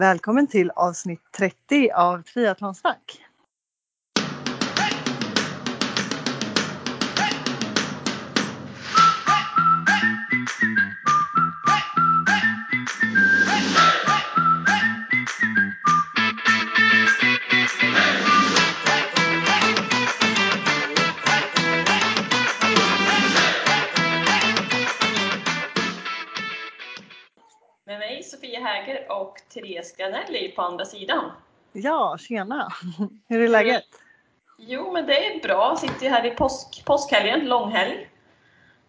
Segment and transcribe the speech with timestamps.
[0.00, 3.29] Välkommen till avsnitt 30 av Triathlonsnack.
[29.08, 31.30] Och Therese Granelli på andra sidan.
[31.72, 32.68] Ja, tjena!
[33.28, 33.84] Hur är läget?
[34.58, 35.76] Jo, men det är bra.
[35.76, 38.08] Sitter här i påsk, påskhelgen, långhelg.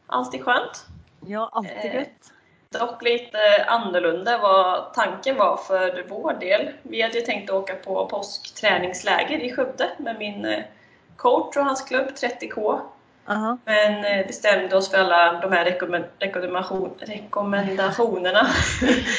[0.07, 0.85] Alltid skönt.
[1.25, 2.31] Ja, alltid Eh, gött.
[2.69, 6.69] Dock lite annorlunda vad tanken var för vår del.
[6.83, 10.63] Vi hade ju tänkt åka på påskträningsläger i Skövde med min eh,
[11.15, 12.79] coach och hans klubb 30K.
[13.27, 13.57] Aha.
[13.65, 18.47] Men eh, bestämde oss för alla de här rekommend- rekommendation, rekommendationerna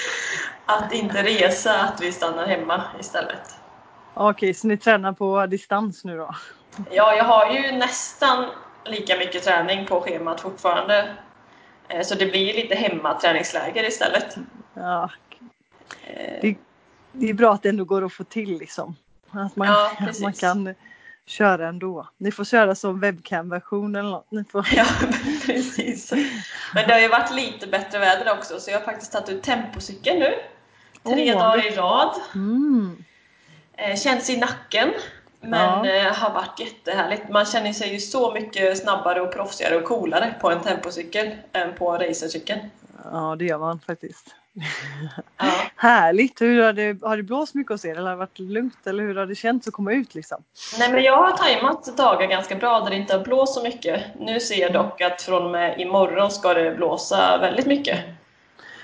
[0.67, 3.55] att inte resa, att vi stannar hemma istället.
[4.15, 6.35] Okej, så ni tränar på distans nu då?
[6.91, 8.47] Ja, jag har ju nästan
[8.85, 11.15] lika mycket träning på schemat fortfarande.
[11.89, 14.37] Eh, Så det blir lite hemmaträningsläger istället.
[14.75, 15.11] Ja,
[16.07, 16.57] Eh, det,
[17.13, 18.97] det är bra att det ändå går att få till liksom.
[19.31, 20.75] Att man, Ja, att man kan
[21.27, 22.09] köra ändå.
[22.19, 24.31] Ni får köra som webcam-version eller något.
[24.31, 24.67] Ni får...
[24.75, 24.85] Ja,
[25.47, 26.13] precis.
[26.75, 29.43] Men det har ju varit lite bättre väder också så jag har faktiskt tagit ut
[29.43, 30.35] tempocykeln nu.
[31.05, 32.15] Tre Åh, dagar i rad.
[32.35, 33.05] Mm.
[33.77, 34.91] Eh, Känns i nacken.
[35.41, 35.95] Men Ja.
[35.95, 37.29] eh, har varit jättehärligt.
[37.29, 41.73] Man känner sig ju så mycket snabbare och proffsigare och coolare på en tempocykel än
[41.75, 42.61] på racercykeln.
[43.13, 44.35] Ja, det gör man faktiskt.
[45.39, 45.45] Ja.
[45.77, 46.41] Härligt!
[46.41, 49.03] Hur har, det, har det blåst mycket hos er eller har det varit lugnt eller
[49.03, 50.43] hur har det känts att komma ut liksom?
[50.79, 54.03] Nej men jag har tajmat dagar ganska bra där det inte har blåst så mycket.
[54.21, 57.99] Nu ser jag dock att från och med imorgon ska det blåsa väldigt mycket.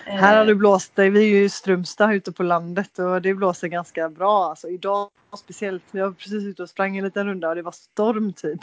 [0.09, 3.35] Eh, Här har det blåst, vi är ju i Strömstad ute på landet och det
[3.35, 4.49] blåser ganska bra.
[4.51, 7.73] Alltså idag speciellt, jag var precis ute och sprang en liten runda och det var
[7.73, 8.61] storm typ.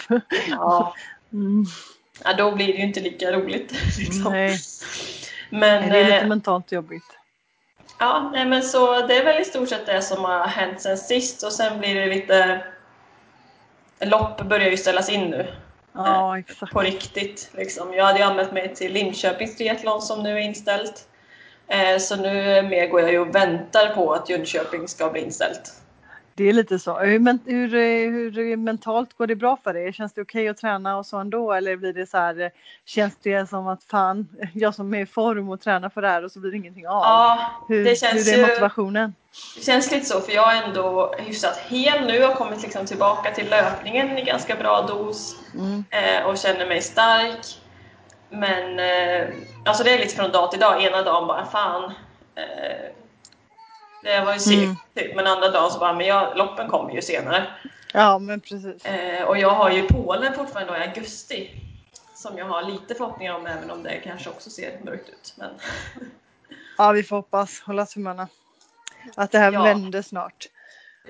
[0.50, 0.96] Ja,
[1.34, 1.66] Mm.
[2.24, 3.72] ja, då blir det ju inte lika roligt.
[4.00, 4.32] Liksom.
[4.32, 4.58] Nej,
[5.50, 7.04] Men, det är lite eh, mentalt jobbigt.
[8.00, 10.98] ja, nej, men så det är väl i stort sett det som har hänt sen
[10.98, 12.66] sist och sen blir det lite
[14.00, 15.48] Lopp börjar ju ställas in nu
[15.94, 16.74] Ja, exakt.
[16.74, 17.50] på riktigt.
[17.54, 17.94] Liksom.
[17.94, 21.08] Jag hade ju anmält mig till Linköpings triathlon som nu är inställt.
[21.68, 25.74] Eh, Så nu mer går jag ju och väntar på att Jönköping ska bli inställt.
[26.38, 26.98] Det är lite så.
[27.00, 27.82] Hur, men, hur, eh,
[28.12, 29.94] hur mentalt går det bra för dig?
[29.94, 31.54] Känns det okej att träna och så ändå?
[31.54, 32.50] Eller blir det så här, eh,
[32.86, 36.24] känns det som att fan, jag som är i form och tränar för det här
[36.26, 36.94] och så blir det ingenting av?
[37.04, 39.14] Ja, hur, det känns hur är ju- motivationen?
[39.58, 43.32] Det känns lite så, för jag är ändå hyfsat hel nu och kommit liksom tillbaka
[43.32, 45.84] till löpningen i ganska bra dos Mm.
[45.90, 47.46] eh, och känner mig stark.
[48.30, 49.28] Men eh,
[49.66, 50.84] alltså det är lite från dag till dag.
[50.84, 51.84] Ena dagen bara fan,
[52.36, 52.92] eh,
[54.02, 54.76] det var ju segt Mm.
[54.96, 55.16] typ.
[55.16, 57.48] Men andra dagen så bara, men jag, loppen kommer ju senare.
[57.94, 58.86] Ja, men precis.
[58.86, 61.50] Eh, och jag har ju Polen fortfarande då i augusti.
[62.14, 65.34] Som jag har lite förhoppningar om även om det kanske också ser mörkt ut.
[65.38, 65.50] Men
[66.78, 68.28] Ja, vi får hoppas, hålla tummarna.
[69.16, 69.64] Att det här Ja.
[69.64, 70.46] vänder snart.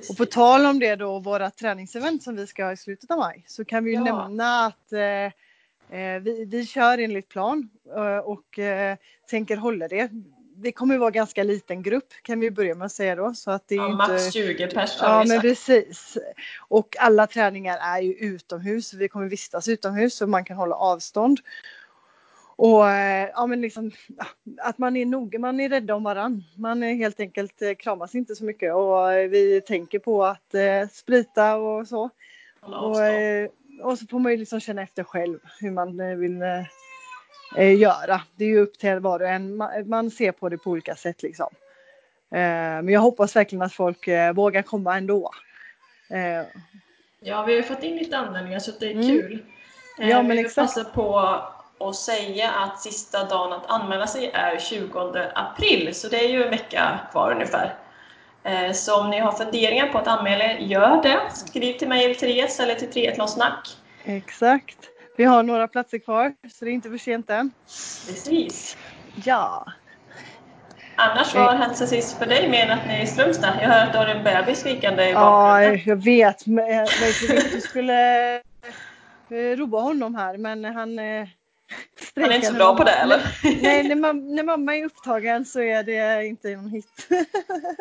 [0.10, 3.18] Och på tal om det då, våra träningsevent som vi ska ha i slutet av
[3.18, 4.04] maj, så kan vi ju Ja.
[4.04, 5.32] nämna att eh, eh,
[6.22, 8.98] vi, vi kör enligt plan eh, och eh,
[9.30, 10.10] tänker hålla det.
[10.58, 13.34] Det kommer vara ganska liten grupp kan vi börja med att säga då.
[13.34, 14.32] Så att det är ja, ju max inte...
[14.32, 16.18] 20 pers har Ja men precis.
[16.68, 18.94] Och alla träningar är ju utomhus.
[18.94, 21.40] Vi kommer vistas utomhus så man kan hålla avstånd.
[22.58, 23.92] Och eh, ja men liksom
[24.58, 26.44] att man är noga, man är rädda om varann.
[26.58, 30.54] Man är helt enkelt eh, kramas inte så mycket och eh, vi tänker på att
[30.54, 32.10] eh, sprita och så.
[32.62, 33.44] Hålla Och, avstånd.
[33.44, 33.50] eh,
[33.82, 36.64] och så får man ju liksom känna efter själv hur man eh, vill eh,
[37.58, 38.22] eh, göra.
[38.36, 39.58] Det är ju upp till var och en.
[39.86, 41.48] Man, ser på det på olika sätt liksom.
[42.32, 42.40] Eh,
[42.82, 45.32] men jag hoppas verkligen att folk eh, vågar komma ändå.
[46.10, 46.46] Eh,
[47.20, 49.08] Ja, vi har fått in lite anmälningar så det är Mm.
[49.08, 49.46] kul.
[49.98, 50.76] Ja, men vi vill exakt.
[50.76, 51.20] passa på
[51.80, 56.44] att säga att sista dagen att anmäla sig är 20 april, så det är ju
[56.44, 57.74] en vecka kvar ungefär.
[58.46, 61.20] Eh, Så om ni har funderingar på att anmäla er, gör det.
[61.34, 63.78] Skriv till mig eller Therese eller till Triathlonsnack.
[64.04, 64.78] exakt.
[65.18, 67.52] Vi har några platser kvar så det är inte för sent än.
[68.08, 68.78] Precis.
[69.26, 69.66] Ja.
[70.96, 73.54] Annars, vad har hänt sen sist för dig mer än att ni är i Strömstad?
[73.62, 75.82] Jag hör att du har en bebis skrikande i Ja, bakgrunden.
[75.86, 76.46] jag vet.
[76.46, 78.40] Men Jag vet inte, vi skulle eh,
[79.58, 81.28] roa honom här men han eh,
[82.16, 83.38] Han är inte så bra på det eller?
[83.62, 87.08] Nej, när, mam- när mamma är upptagen så är det inte någon hit.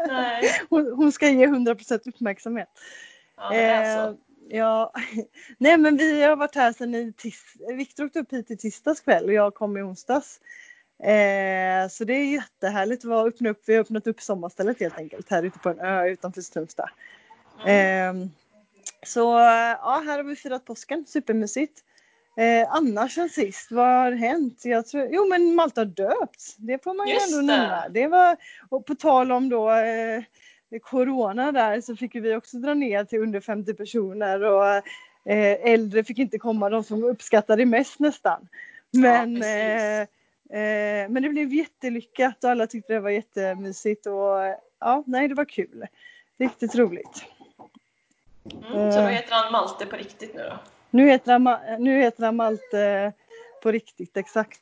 [0.09, 0.51] Nej.
[0.71, 2.69] Hon, hon ska ge 100% uppmärksamhet.
[3.37, 4.13] Ja, Eh,
[4.49, 4.93] ja,
[5.59, 9.01] nej men vi har varit här sedan i tis- Viktor åkte upp hit i tisdags
[9.01, 10.41] kväll och jag kom i onsdags.
[11.03, 13.63] Eh, så det är jättehärligt att vara öppna upp.
[13.67, 16.89] Vi har öppnat upp sommarstället helt enkelt här ute på en ö utanför Strömstad.
[17.67, 18.15] Eh,
[19.07, 19.21] så
[19.81, 21.81] ja, här har vi firat påsken, supermysigt.
[22.37, 24.65] Eh, annars sen sist, vad har hänt?
[24.65, 26.57] Jag tror, jo men Malta har döpts.
[26.57, 27.59] Det får man ju Just ändå det.
[27.59, 27.89] nämna.
[27.89, 28.37] Det var,
[28.69, 30.23] och på tal om då eh,
[30.83, 34.67] corona där så fick vi också dra ner till under 50 personer och
[35.33, 38.49] eh, äldre fick inte komma, de som uppskattade det mest nästan.
[38.91, 39.51] Men, precis.
[39.55, 40.01] eh,
[40.61, 45.29] eh, men det blev jättelyckat och alla tyckte det var jättemysigt och eh, ja, nej
[45.29, 45.87] det var kul.
[46.39, 47.25] Riktigt roligt.
[48.73, 50.59] Mm, så då heter han Malte på riktigt nu då?
[50.95, 53.13] Nu heter han, Ma- nu heter han Malte
[53.63, 54.61] på riktigt, exakt.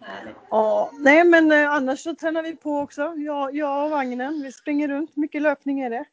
[0.00, 0.36] Härligt.
[0.50, 3.14] Ja, nej men eh, annars så tränar vi på också.
[3.16, 5.16] Jag, jag och vagnen, vi springer runt.
[5.16, 6.04] Mycket löpning är det.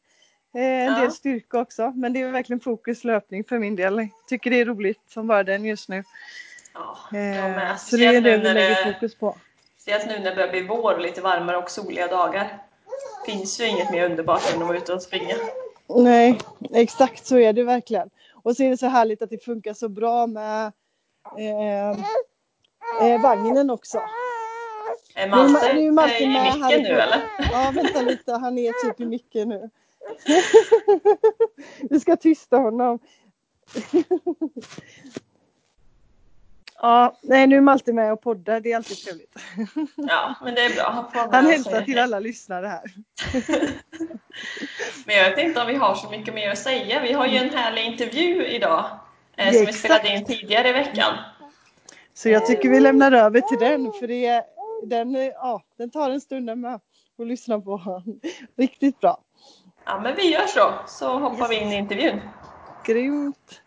[0.55, 0.99] Eh, en Ja.
[1.01, 4.07] del styrka också, men det är verkligen fokus löpning för min del.
[4.29, 6.03] Tycker det är roligt som bara den just nu.
[6.73, 7.79] Ja, Eh, jag med.
[7.79, 9.37] så det är det vi lägger fokus på.
[9.77, 12.57] Speciellt nu när det börjar bli vår och lite varmare och soliga dagar.
[13.25, 15.35] Finns ju inget mer underbart än att vara ute och springa.
[15.87, 16.39] Nej,
[16.73, 18.09] exakt så är det verkligen.
[18.45, 20.71] Och så är det så härligt att det funkar så bra med
[21.37, 21.89] eh,
[23.01, 24.01] eh, vagnen också.
[25.15, 27.21] Är Nu Malte Ma- nu är Malte i här micken i nu eller?
[27.51, 28.31] Ja, vänta lite.
[28.33, 29.69] Han är typ i micken nu.
[31.89, 32.99] Vi ska tysta honom.
[36.85, 38.59] Ja, nej nu är Malte med och poddar.
[38.59, 39.35] Det är alltid trevligt.
[39.95, 41.09] Ja, men det är bra.
[41.31, 42.83] Han, hälsar till alla lyssnare här.
[45.05, 47.01] Men jag vet inte om vi har så mycket mer att säga.
[47.01, 48.85] Vi har ju en härlig intervju idag.
[49.37, 51.13] Eh, som vi spelade in tidigare i veckan.
[52.13, 53.91] Så jag tycker vi lämnar över till den.
[53.99, 54.43] För det
[54.83, 58.03] den, ja, den tar en stund med att lyssna på.
[58.57, 59.17] Riktigt bra.
[59.85, 60.73] Ja, men vi gör så.
[60.87, 62.21] Så hoppar vi in i intervjun.
[62.85, 63.61] Grymt.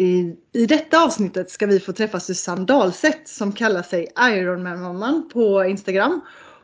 [0.00, 5.64] I, I detta avsnittet ska vi få träffa Susanne Dahlseth som kallar sig Ironman-mamman på
[5.64, 6.20] Instagram.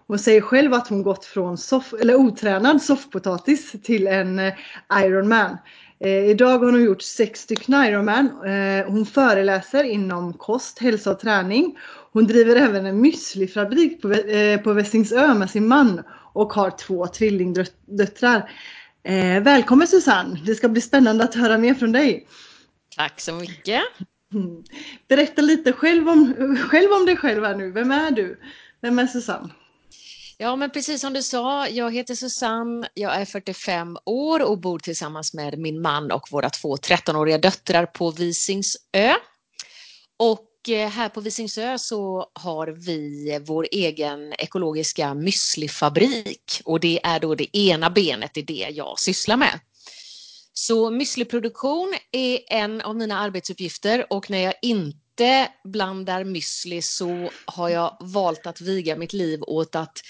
[0.06, 4.54] Hon säger själv att hon gått från soff, eller otränad soffpotatis till en eh,
[5.02, 5.58] Ironman.
[6.00, 8.26] Eh, idag har hon gjort sex stycken Ironman.
[8.26, 11.78] Eh, hon föreläser inom kost, hälsa och träning.
[12.12, 17.06] Hon driver även en müslifabrik på, eh, på Västingsö med sin man och har två
[17.06, 18.50] tvillingdöttrar.
[19.02, 20.40] Eh, välkommen Susanne!
[20.44, 22.26] Det ska bli spännande att höra mer från dig.
[22.96, 23.82] Tack så mycket.
[25.08, 27.70] Berätta lite själv om, själv om dig själv här nu.
[27.70, 28.40] Vem är du?
[28.80, 29.50] Vem är Susanne?
[30.38, 34.78] Ja, men precis som du sa, jag heter Susanne, jag är 45 år och bor
[34.78, 39.14] tillsammans med min man och våra två 13-åriga döttrar på Visingsö.
[40.16, 47.20] Och eh, här på Visingsö så har vi vår egen ekologiska müslifabrik och det är
[47.20, 49.60] då det ena benet i det jag sysslar med.
[50.58, 57.68] Så müsliproduktion är en av mina arbetsuppgifter och när jag inte blandar müsli så har
[57.68, 60.00] jag valt att viga mitt liv åt att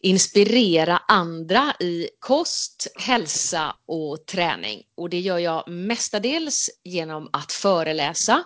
[0.00, 4.82] inspirera andra i kost, hälsa och träning.
[4.96, 8.44] Och det gör jag mestadels genom att föreläsa.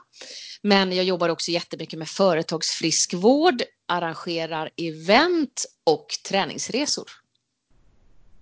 [0.63, 7.22] Men jag jobbar också jättemycket med företagsfriskvård, arrangerar event och träningsresor.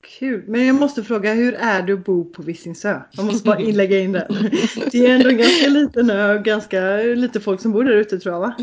[0.03, 0.45] Kul.
[0.49, 3.01] Men jag måste fråga, hur är det att bo på Visingsö?
[3.13, 4.29] Jag måste bara inlägga in det.
[4.93, 8.19] Det är ändå en ganska liten ö och ganska lite folk som bor där ute
[8.19, 8.55] tror jag va?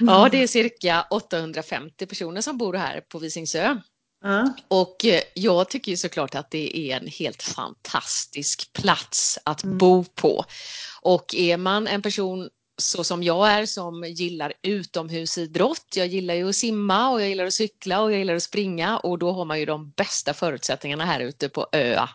[0.00, 3.76] Ja, det är cirka 850 personer som bor här på Visingsö.
[4.22, 4.54] Ja.
[4.68, 10.04] Och eh, jag tycker ju såklart att det är en helt fantastisk plats att bo
[10.04, 10.44] på.
[11.02, 12.48] Och är man en person
[12.78, 17.46] så som jag är som gillar utomhusidrott, jag gillar ju att simma och jag gillar
[17.46, 21.04] att cykla och jag gillar att springa och då har man ju de bästa förutsättningarna
[21.04, 22.08] här ute på Öa.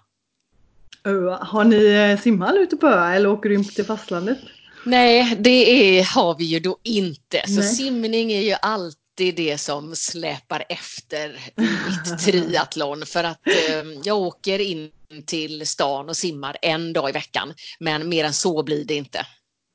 [1.03, 4.37] Ö, Har ni eh, simhall ute på ö eller åker du in till fastlandet?
[4.85, 7.43] Nej, det är, har vi ju då inte.
[7.47, 7.75] Så Nej.
[7.75, 14.59] simning är ju alltid det som släpar efter mitt triathlon för att eh, jag åker
[14.59, 14.91] in
[15.25, 17.53] till stan och simmar en dag i veckan.
[17.79, 19.25] Men mer än så blir det inte.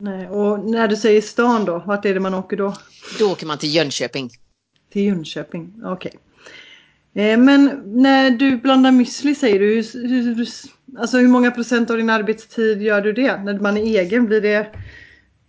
[0.01, 2.75] Nej, och när du säger stan då, vart är det man åker då?
[3.19, 4.31] Då åker man till Jönköping.
[4.93, 6.13] Till Jönköping, okej.
[7.15, 10.49] Eh, Men när du blandar müsli säger du, hur, hur,
[10.99, 13.43] alltså hur många procent av din arbetstid gör du det?
[13.43, 14.67] När man är egen blir det,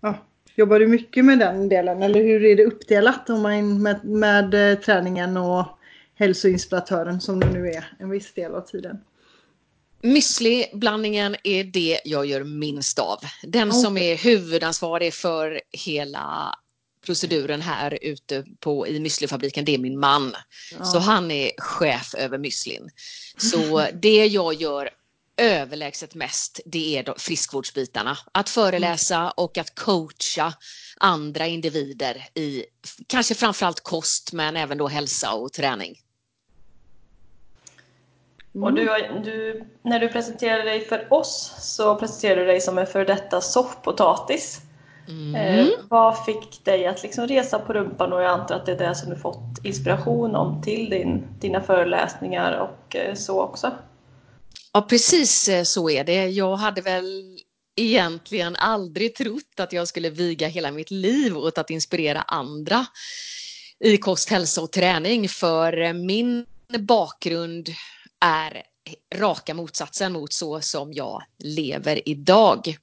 [0.02, 0.16] ja,
[0.60, 4.72] Jobbar du mycket med den delen eller hur är det uppdelat om man med, med
[4.72, 5.66] eh, träningen och
[6.16, 8.98] hälsoinspiratören som det nu är en viss del av tiden?
[10.04, 13.20] Müsli-blandningen är det jag gör minst av.
[13.44, 16.56] Den som är huvudansvarig för hela
[17.06, 20.36] proceduren här ute på, i müslifabriken, det är min man.
[20.80, 20.86] Ja.
[20.86, 22.90] Så han är chef över müslin.
[23.38, 24.90] Så det jag gör
[25.38, 28.18] överlägset mest, det är friskvårdsbitarna.
[28.32, 30.54] Att föreläsa och att coacha
[30.98, 32.66] andra individer i
[33.08, 36.00] kanske framförallt kost men även då hälsa och träning.
[38.56, 38.64] Mm.
[38.64, 38.86] Och du,
[39.24, 43.42] du, när du presenterar dig för oss så presenterar du dig som en för detta
[43.42, 44.62] soffpotatis.
[45.08, 45.36] Mm.
[45.36, 48.78] Eh, vad fick dig att liksom resa på rumpan och jag antar att det är
[48.78, 53.72] det som du fått inspiration om till din, dina föreläsningar och eh, så också?
[54.74, 56.28] Ja precis eh, så är det.
[56.28, 57.38] Jag hade väl
[57.76, 62.86] egentligen aldrig trott att jag skulle viga hela mitt liv åt att inspirera andra
[63.80, 66.46] i kost, hälsa och träning för min
[66.80, 67.70] bakgrund
[68.20, 68.64] är
[69.16, 72.78] raka motsatsen mot så som jag lever idag.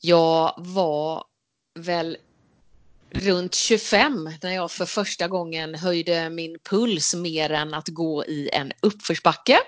[0.00, 1.24] Jag var
[1.78, 2.16] väl
[3.10, 8.50] runt 25 när jag för första gången höjde min puls mer än att gå i
[8.52, 9.58] en uppförsbacke.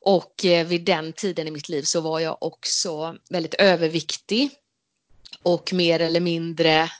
[0.00, 4.50] Och eh, vid den tiden i mitt liv så var jag också väldigt överviktig
[5.42, 6.90] och mer eller mindre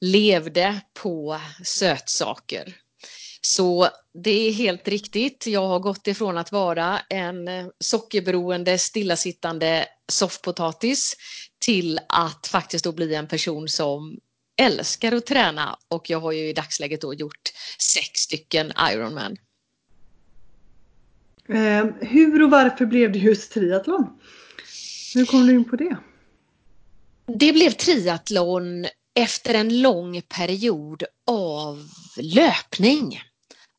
[0.00, 2.76] levde på sötsaker.
[3.48, 5.46] Så det är helt riktigt.
[5.46, 11.16] Jag har gått ifrån att vara en eh, sockerberoende, stillasittande soffpotatis
[11.58, 14.18] till att faktiskt då bli en person som
[14.60, 19.36] älskar att träna och jag har ju i dagsläget då gjort sex stycken Ironman.
[21.48, 24.06] Eh, hur och varför blev det just triathlon?
[25.14, 25.96] Hur kom du in på det?
[27.26, 33.20] Det blev triathlon efter en lång period av löpning.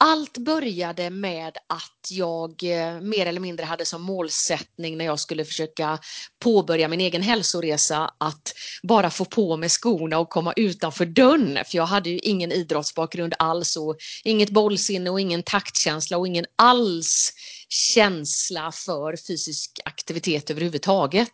[0.03, 5.46] Allt började med att jag eh, mer eller mindre hade som målsättning när jag skulle
[5.46, 6.00] försöka
[6.44, 8.53] påbörja min egen hälsoresa att
[8.84, 11.65] bara få på mig skorna och komma utanför dörren.
[11.65, 16.46] För jag hade ju ingen idrottsbakgrund alls och inget bollsinne och ingen taktkänsla och ingen
[16.56, 17.34] alls
[17.69, 21.33] känsla för fysisk aktivitet överhuvudtaget.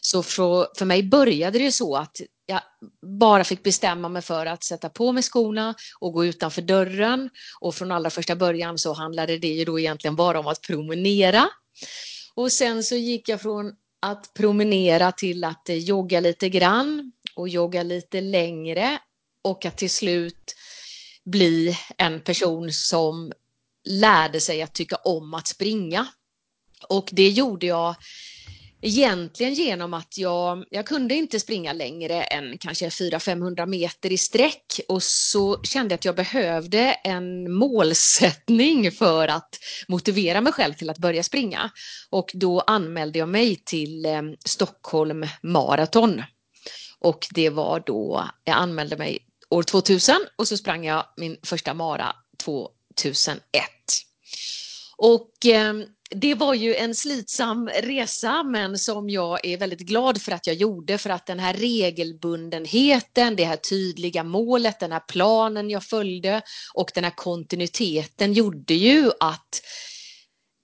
[0.00, 2.60] Så för, för mig började det så att jag
[3.20, 7.30] bara fick bestämma mig för att sätta på mig skorna och gå utanför dörren.
[7.60, 11.48] Och från allra första början så handlade det ju då egentligen bara om att promenera.
[12.34, 13.72] Och sen så gick jag från
[14.02, 18.98] att promenera till att eh, jogga lite grann och jogga lite längre
[19.44, 20.54] och att till slut
[21.24, 23.32] bli en person som
[23.84, 26.06] lärde sig att tycka om att springa.
[26.88, 27.94] Och det gjorde jag
[28.82, 34.80] egentligen genom att jag, jag kunde inte springa längre än kanske 400-500 meter i sträck
[34.88, 39.58] och så kände jag att jag behövde en målsättning för att
[39.88, 41.70] motivera mig själv till att börja springa.
[42.10, 46.22] Och då anmälde jag mig till eh, Stockholm Marathon.
[46.98, 49.18] Och det var då jag anmälde mig
[49.50, 52.16] år 2000 och så sprang jag min första mara
[52.92, 53.42] 2001.
[54.96, 55.74] Och eh,
[56.14, 60.56] det var ju en slitsam resa men som jag är väldigt glad för att jag
[60.56, 66.42] gjorde för att den här regelbundenheten, det här tydliga målet, den här planen jag följde
[66.74, 69.62] och den här kontinuiteten gjorde ju att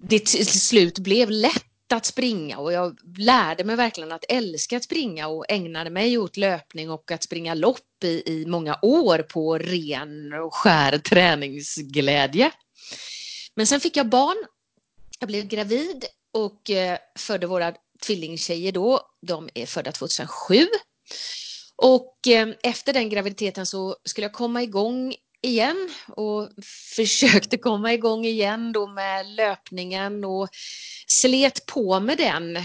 [0.03, 4.85] det till slut blev lätt att springa och jag lärde mig verkligen att älska att
[4.85, 9.59] springa och ägnade mig åt löpning och att springa lopp i, i många år på
[9.59, 12.53] ren och skär träningsglädje.
[13.55, 14.37] Men sen fick jag barn
[15.19, 17.75] jag blev gravid och eh, födde våra
[18.07, 19.01] tvillingtjejer då.
[19.27, 20.67] De är födda 2007.
[21.77, 26.49] Och eh, efter den graviditeten så skulle jag komma igång igen och
[26.97, 30.49] försökte komma igång igen då med löpningen och
[31.07, 32.59] slet på med den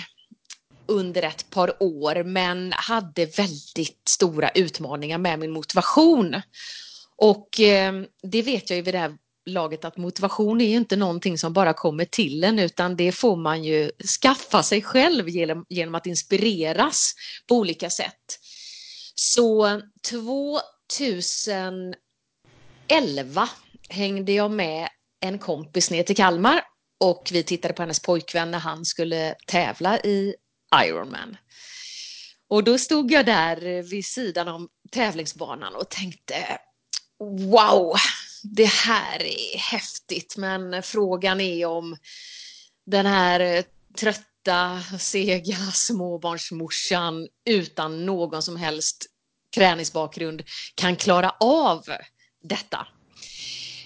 [0.86, 6.42] under ett par år men hade väldigt stora utmaningar med min motivation.
[7.16, 10.96] Och eh, det vet jag ju vid det här laget att motivation är ju inte
[10.96, 15.66] någonting som bara kommer till en utan det får man ju skaffa sig själv genom,
[15.70, 17.14] genom att inspireras
[17.48, 18.40] på olika sätt.
[19.16, 19.82] Så
[22.88, 23.50] 2011
[23.90, 26.62] hängde jag med en kompis ner till Kalmar
[27.00, 30.36] och vi tittade på hennes pojkvän när han skulle tävla i
[30.86, 31.38] Ironman.
[32.48, 36.60] Och då stod jag där vid sidan om tävlingsbanan och tänkte
[37.20, 37.96] Wow,
[38.44, 41.98] det här är häftigt men frågan är om
[42.86, 43.64] den här
[44.00, 49.06] trötta, sega småbarnsmorsan utan någon som helst
[49.56, 50.44] träningsbakgrund
[50.76, 51.84] kan klara av
[52.44, 52.88] detta.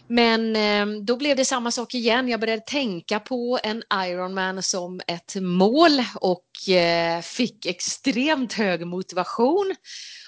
[0.08, 2.30] Men ehm, då blev det samma sak igen.
[2.30, 9.76] Jag började tänka på en Ironman som ett mål och eh, fick extremt hög motivation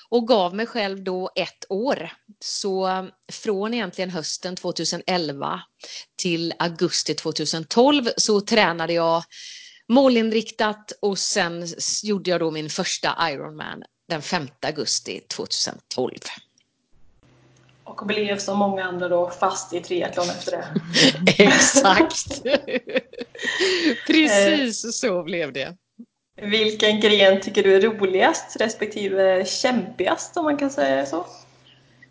[0.09, 2.11] och gav mig själv då ett år.
[2.39, 5.61] Så från egentligen hösten 2011
[6.17, 9.23] till augusti 2012 så tränade jag
[9.87, 11.67] målinriktat och sen
[12.03, 16.13] gjorde jag då min första Ironman den 5 augusti 2012.
[17.99, 20.67] Och blev som många andra då fast i triathlon efter det.
[21.43, 22.43] Exakt!
[24.07, 25.77] Precis så blev det.
[26.41, 31.25] Vilken gren tycker du är roligast respektive kämpigast om man kan säga så?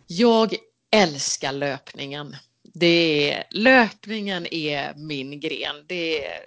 [0.07, 0.55] Jag
[0.91, 2.37] älskar löpningen.
[2.75, 5.85] Det är, löpningen är min gren.
[5.87, 6.41] Det är,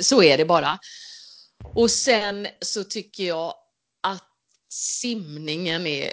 [0.00, 0.78] så är det bara.
[1.74, 3.54] Och sen så tycker jag
[4.02, 4.24] att
[4.72, 6.12] simningen är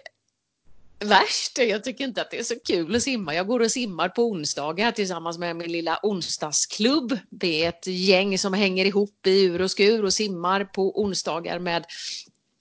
[1.06, 1.58] värst.
[1.58, 3.36] Jag tycker inte att det är så kul att simma.
[3.36, 7.18] Jag går och simmar på onsdagar tillsammans med min lilla onsdagsklubb.
[7.30, 11.60] Det är ett gäng som hänger ihop i ur och skur och simmar på onsdagar
[11.60, 11.86] med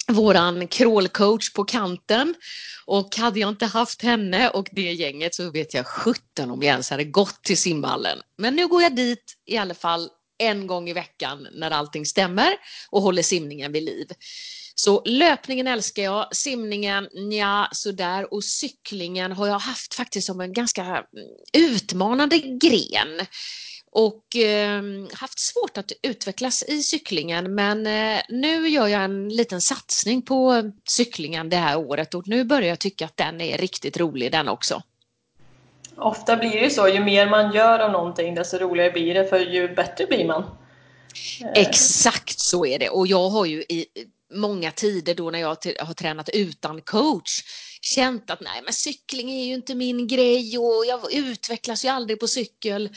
[0.08, 2.34] våran crawlcoach på kanten.
[2.86, 6.72] Och hade jag inte haft henne och det gänget så vet jag 17 om jag
[6.72, 8.18] ens hade gått till simhallen.
[8.38, 10.08] Men nu går jag dit i alla fall
[10.38, 12.56] en gång i veckan när allting stämmer
[12.90, 14.06] och håller simningen vid liv.
[14.74, 18.34] Så löpningen älskar jag, simningen, ja sådär.
[18.34, 21.04] Och cyklingen har jag haft faktiskt som en ganska
[21.52, 23.26] utmanande gren.
[23.90, 27.54] Och eh, haft svårt att utvecklas i cyklingen.
[27.54, 32.14] Men eh, nu gör jag en liten satsning på cyklingen det här året.
[32.14, 34.82] Och nu börjar jag tycka att den är riktigt rolig den också.
[35.96, 39.26] Ofta blir det så, ju mer man gör av någonting desto roligare blir det.
[39.26, 40.44] För ju bättre blir man.
[41.54, 42.88] Exakt så är det.
[42.88, 43.86] Och jag har ju i
[44.34, 45.48] många tider då när jag
[45.78, 47.42] har tränat utan coach
[47.80, 52.20] känt att nej men cykling är ju inte min grej och jag utvecklas ju aldrig
[52.20, 52.90] på cykel.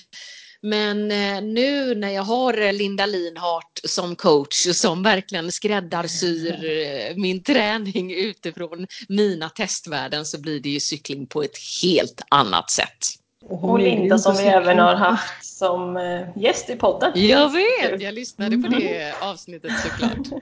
[0.62, 7.44] Men eh, nu när jag har Linda Linhart som coach som verkligen skräddarsyr eh, min
[7.44, 12.98] träning utifrån mina testvärden så blir det ju cykling på ett helt annat sätt.
[13.46, 17.12] Och Linda som vi även har haft som eh, gäst i podden.
[17.16, 20.42] Jag vet, jag lyssnade på det avsnittet såklart.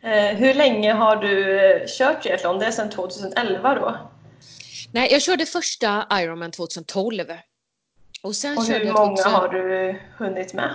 [0.38, 2.58] Hur länge har du kört triathlon?
[2.58, 3.98] Det är sedan 2011 då?
[4.92, 7.24] Nej, jag körde första Ironman 2012.
[8.22, 9.28] Och, sen och hur många också...
[9.28, 10.74] har du hunnit med?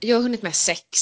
[0.00, 0.98] Jag har hunnit med sex.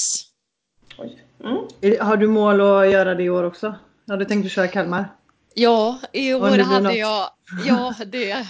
[1.43, 2.07] Mm.
[2.07, 3.75] Har du mål att göra det i år också?
[4.07, 5.13] Har du tänkt att köra Kalmar?
[5.53, 7.29] Ja, i år hade jag...
[7.65, 8.47] Ja, det,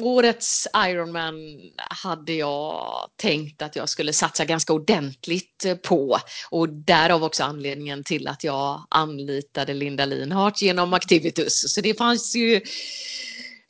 [0.00, 1.34] årets Ironman
[1.76, 6.18] hade jag tänkt att jag skulle satsa ganska ordentligt på
[6.50, 11.74] och därav också anledningen till att jag anlitade Linda Linhart genom Activitus.
[11.74, 12.60] Så det fanns ju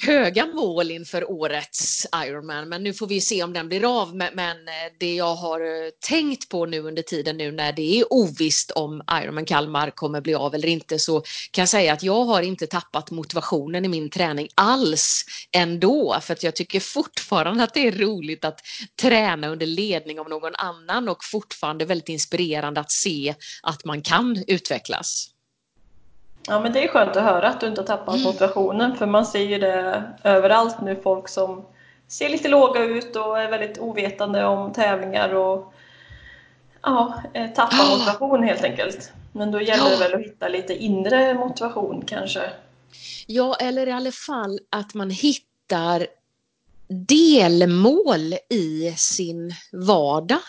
[0.06, 4.14] höga mål inför årets Ironman men nu får vi se om den blir av.
[4.16, 8.12] Men eh, det jag har eh, tänkt på nu under tiden nu när det är
[8.12, 12.24] ovisst om Ironman Kalmar kommer bli av eller inte så kan jag säga att jag
[12.24, 17.74] har inte tappat motivationen i min träning alls ändå för att jag tycker fortfarande att
[17.74, 18.60] det är roligt att
[19.00, 24.44] träna under ledning av någon annan och fortfarande väldigt inspirerande att se att man kan
[24.46, 25.33] utvecklas.
[26.46, 28.26] Ja men det är skönt att höra att du inte har tappat mm.
[28.26, 31.64] motivationen för man ser ju det överallt nu folk som
[32.08, 35.74] ser lite låga ut och är väldigt ovetande om tävlingar och
[36.82, 37.90] ja, eh, tappar ah.
[37.90, 39.12] motivation helt enkelt.
[39.32, 42.50] Men då gäller det väl att hitta lite inre motivation kanske?
[43.26, 46.06] Ja, eller i alla fall att man hittar
[46.88, 50.40] delmål i sin vardag.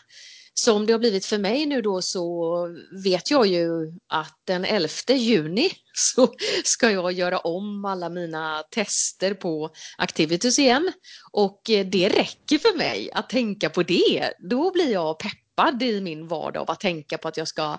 [0.58, 2.56] Som det har blivit för mig nu då så
[3.04, 9.34] vet jag ju att den 11 juni så ska jag göra om alla mina tester
[9.34, 10.92] på Activitus igen.
[11.32, 14.32] Och eh, det räcker för mig att tänka på det.
[14.50, 15.20] Då blir jag
[15.56, 17.78] peppad i min vardag av att tänka på att jag ska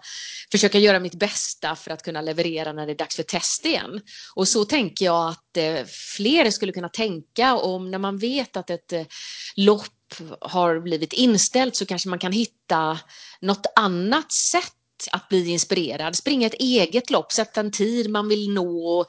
[0.53, 4.01] försöka göra mitt bästa för att kunna leverera när det är dags för test igen.
[4.35, 5.85] Och så tänker jag att eh,
[6.17, 9.07] fler skulle kunna tänka om när man vet att ett eh,
[9.57, 9.93] lopp
[10.41, 12.99] har blivit inställt så kanske man kan hitta
[13.41, 14.73] något annat sätt
[15.13, 16.17] att bli inspirerad.
[16.17, 19.05] Springa ett eget lopp, sätta en tid man vill nå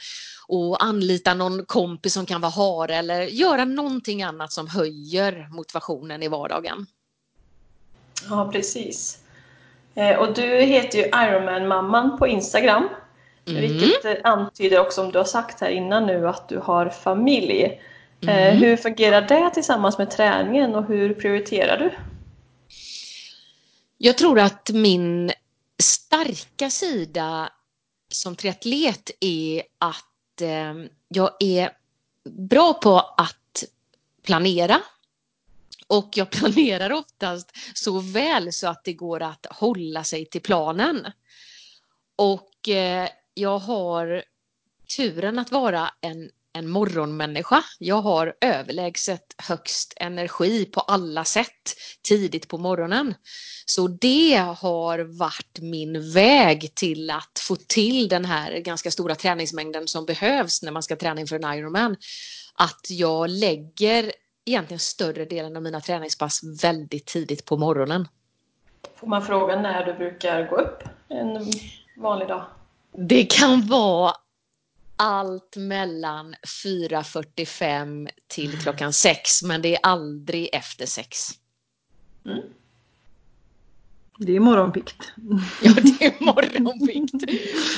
[0.47, 6.23] och anlita någon kompis som kan vara hare eller göra någonting annat som höjer motivationen
[6.23, 6.87] i vardagen.
[8.29, 9.19] Ja, precis.
[9.95, 12.89] Eh, och du heter ju Ironman-mamman på Instagram.
[13.47, 13.61] Mm.
[13.61, 17.81] Vilket antyder också, om du har sagt här innan nu, att du har familj.
[18.21, 18.57] Eh, mm.
[18.57, 21.91] Hur fungerar det tillsammans med träningen och hur prioriterar du?
[23.97, 25.31] Jag tror att min
[25.79, 27.49] starka sida
[28.09, 30.73] som triatlet är att eh,
[31.07, 31.69] jag är
[32.23, 33.63] bra på att
[34.25, 34.81] planera
[35.87, 41.07] och jag planerar oftast så väl så att det går att hålla sig till planen.
[42.15, 44.23] Och eh, jag har
[44.97, 47.63] turen att vara en, en morgonmänniska.
[47.79, 53.13] Jag har överlägset högst energi på alla sätt tidigt på morgonen.
[53.65, 59.87] Så det har varit min väg till att få till den här ganska stora träningsmängden
[59.87, 61.95] som behövs när man ska träna inför en Ironman.
[62.55, 64.11] Att jag lägger
[64.47, 68.07] egentligen större delen av mina träningspass väldigt tidigt på morgonen.
[68.95, 71.51] Får man fråga när du brukar gå upp en
[71.97, 72.45] vanlig dag?
[72.91, 74.13] Det kan vara
[74.95, 81.17] allt mellan 4.45 till klockan 6 men det är aldrig efter 6.
[82.25, 82.43] Mm.
[84.19, 85.11] Det är morgonpikt.
[85.61, 87.13] Ja, det är morgonpikt.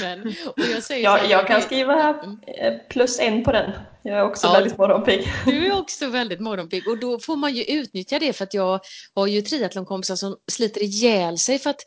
[0.02, 3.72] Men, och jag, säger ja, jag kan skriva eh, plus en på den.
[4.04, 5.28] Jag är också ja, väldigt morgonpigg.
[5.46, 8.80] Du är också väldigt morgonpigg och då får man ju utnyttja det för att jag
[9.16, 11.82] har ju triathlonkompisar som sliter ihjäl sig för att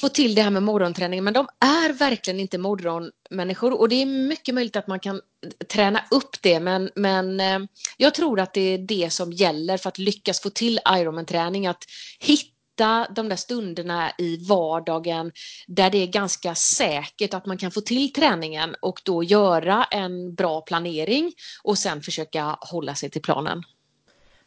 [0.00, 4.06] få till det här med morgonträning men de är verkligen inte morgonmänniskor och det är
[4.06, 5.20] mycket möjligt att man kan
[5.68, 7.58] träna upp det men, men eh,
[7.96, 11.84] jag tror att det är det som gäller för att lyckas få till Ironman-träning att
[12.20, 15.32] hitta hitta de där stunderna i vardagen
[15.66, 20.34] där det är ganska säkert att man kan få till träningen och då göra en
[20.34, 23.62] bra planering och sen försöka hålla sig till planen.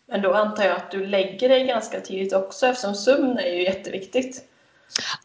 [0.07, 3.63] Men då antar jag att du lägger dig ganska tidigt också eftersom sömn är ju
[3.63, 4.43] jätteviktigt.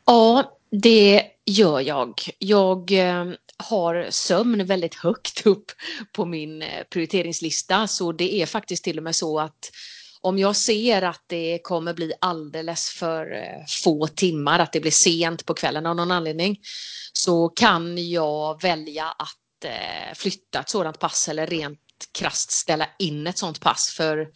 [0.06, 2.12] Ja, det gör jag.
[2.38, 3.24] Jag eh,
[3.56, 5.72] har sömn väldigt högt upp
[6.12, 9.70] på min eh, prioriteringslista så det är faktiskt till och med så att
[10.24, 14.90] om jag ser att det kommer bli alldeles för eh, få timmar, att det blir
[14.90, 16.60] sent på kvällen av någon anledning,
[17.12, 21.80] så kan jag välja att eh, flytta ett sådant pass eller rent
[22.18, 23.94] krast ställa in ett sådant pass.
[23.96, 24.28] För,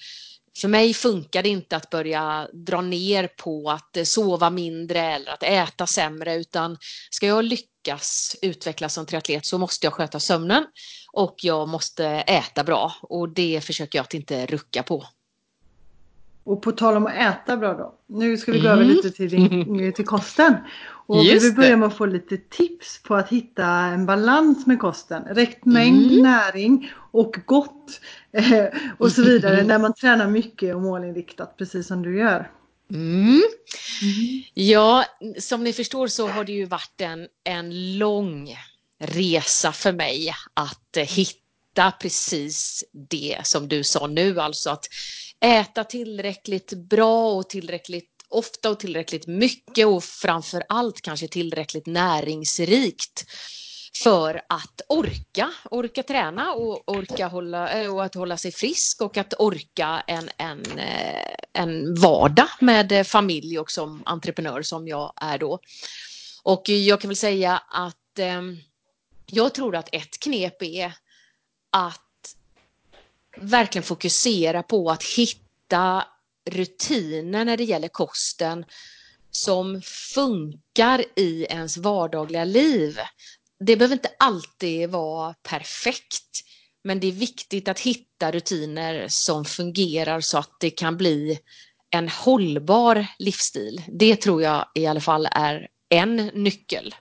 [0.61, 5.33] för mig funkar det inte att börja dra ner på att eh, sova mindre eller
[5.33, 6.79] att äta sämre utan
[7.11, 10.67] ska jag lyckas utvecklas som triatlet så måste jag sköta sömnen
[11.13, 15.07] och jag måste äta bra och det försöker jag att inte rucka på.
[16.49, 17.95] Och på tal om att äta bra då.
[18.07, 18.79] Nu ska vi gå mm.
[18.79, 20.55] över lite till, din, till kosten.
[21.07, 24.67] Och Just vi vill börja med att få lite tips på att hitta en balans
[24.67, 25.23] med kosten.
[25.23, 26.23] Rätt mängd mm.
[26.23, 28.01] näring och gott.
[28.33, 28.65] Eh,
[28.99, 32.51] och så vidare när man tränar mycket och målinriktat precis som du gör.
[32.91, 33.23] Mm.
[33.23, 33.43] Mm.
[34.55, 35.05] Ja,
[35.39, 38.57] som ni förstår så har det ju varit en, en lång
[39.01, 44.89] resa för mig att hitta precis det som du sa nu, alltså att
[45.41, 53.25] äta tillräckligt bra och tillräckligt ofta och tillräckligt mycket och framför allt kanske tillräckligt näringsrikt
[54.03, 59.17] för att orka, orka träna och orka hålla, eh, och att hålla sig frisk och
[59.17, 65.39] att orka en, en, eh, en vardag med familj och som entreprenör som jag är
[65.39, 65.61] då.
[66.43, 68.43] Och jag kan väl säga att eh,
[69.27, 70.93] jag tror att ett knep är
[71.73, 72.08] att
[73.41, 76.05] verkligen fokusera på att hitta
[76.51, 78.65] rutiner när det gäller kosten
[79.31, 79.83] som
[80.15, 82.99] funkar i ens vardagliga liv.
[83.61, 86.45] Det behöver inte alltid vara perfekt,
[86.85, 91.39] men det är viktigt att hitta rutiner som fungerar så att det kan bli
[91.91, 93.83] en hållbar livsstil.
[93.89, 96.95] Det tror jag i alla fall är en nyckel.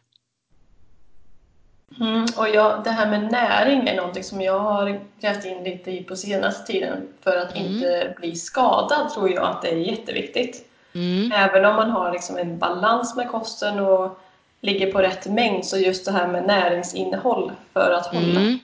[2.00, 5.92] Mm, och jag, det här med näring är någonting som jag har grävt in lite
[5.92, 7.68] i på senaste tiden för att mm.
[7.68, 10.66] inte bli skadad tror jag att det är jätteviktigt.
[10.94, 11.32] Mm.
[11.32, 14.20] Även om man har liksom en balans med kosten och
[14.62, 18.40] ligger på rätt mängd så just det här med näringsinnehåll för att hålla.
[18.40, 18.60] Mm.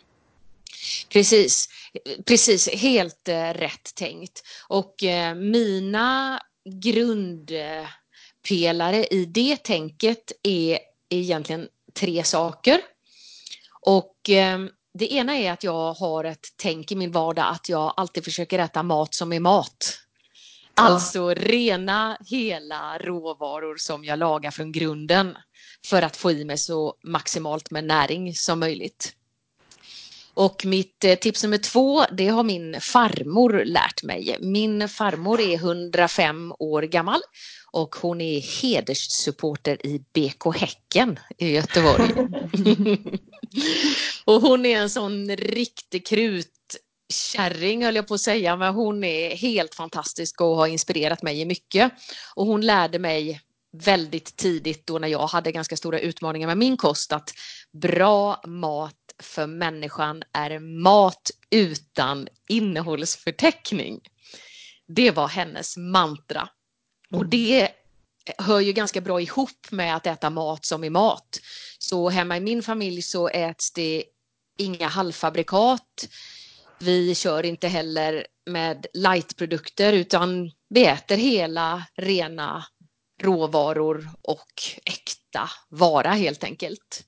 [1.10, 1.70] Precis,
[2.26, 4.44] precis helt eh, rätt tänkt.
[4.68, 6.40] Och eh, mina
[6.82, 12.80] grundpelare i det tänket är egentligen tre saker.
[13.86, 14.60] Och eh,
[14.94, 18.60] det ena är att jag har ett tänk i min vardag att jag alltid försöker
[18.60, 20.00] äta mat som är mat.
[20.76, 25.38] Alltså rena, hela råvaror som jag lagar från grunden
[25.86, 29.14] för att få i mig så maximalt med näring som möjligt.
[30.34, 34.38] Och mitt eh, tips nummer två, det har min farmor lärt mig.
[34.42, 37.22] Min farmor är 105 år gammal
[37.72, 42.14] och hon är hederssupporter i BK Häcken i Göteborg.
[44.26, 49.36] och hon är en sån riktig krutkärring höll jag på att säga, men hon är
[49.36, 51.92] helt fantastisk och har inspirerat mig mycket.
[52.36, 53.42] Och hon lärde mig
[53.74, 57.34] väldigt tidigt då när jag hade ganska stora utmaningar med min kost att
[57.72, 64.00] bra mat för människan är mat utan innehållsförteckning.
[64.88, 66.50] Det var hennes mantra.
[67.12, 67.30] Och mm.
[67.30, 67.70] det
[68.38, 71.40] hör ju ganska bra ihop med att äta mat som är mat.
[71.80, 74.04] Så hemma i min familj så äts det
[74.58, 76.08] inga halvfabrikat.
[76.80, 82.66] Vi kör inte heller med lightprodukter utan vi äter hela rena
[83.24, 87.04] råvaror och äkta vara helt enkelt.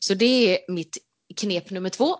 [0.00, 0.98] Så det är mitt
[1.36, 2.18] knep nummer två.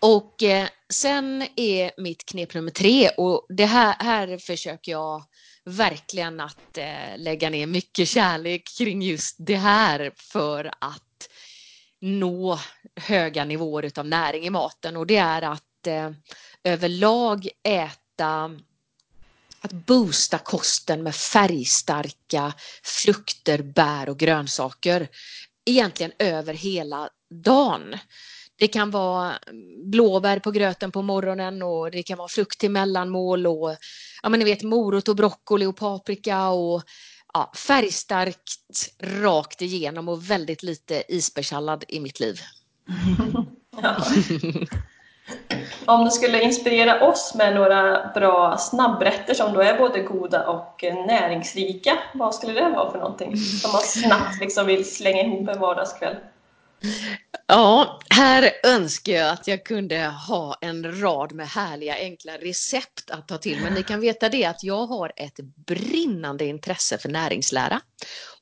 [0.00, 5.22] Och eh, sen är mitt knep nummer tre och det här, här försöker jag
[5.64, 11.28] verkligen att eh, lägga ner mycket kärlek kring just det här för att
[12.00, 12.58] nå
[12.96, 16.10] höga nivåer av näring i maten och det är att eh,
[16.64, 18.50] överlag äta
[19.60, 25.08] att boosta kosten med färgstarka frukter, bär och grönsaker.
[25.66, 27.08] Egentligen över hela
[27.44, 27.98] dagen.
[28.58, 29.38] Det kan vara
[29.84, 33.76] blåbär på gröten på morgonen och det kan vara frukt till mellanmål och
[34.22, 36.82] ja, men ni vet morot och broccoli och paprika och
[37.34, 42.40] ja, färgstarkt rakt igenom och väldigt lite isbergssallad i mitt liv.
[43.82, 44.04] Ja.
[45.86, 50.82] Om du skulle inspirera oss med några bra snabbrätter som då är både goda och
[51.06, 55.60] näringsrika, vad skulle det vara för någonting som man snabbt liksom vill slänga ihop en
[55.60, 56.16] vardagskväll?
[57.46, 63.28] Ja, här önskar jag att jag kunde ha en rad med härliga enkla recept att
[63.28, 63.60] ta till.
[63.62, 67.80] Men ni kan veta det att jag har ett brinnande intresse för näringslära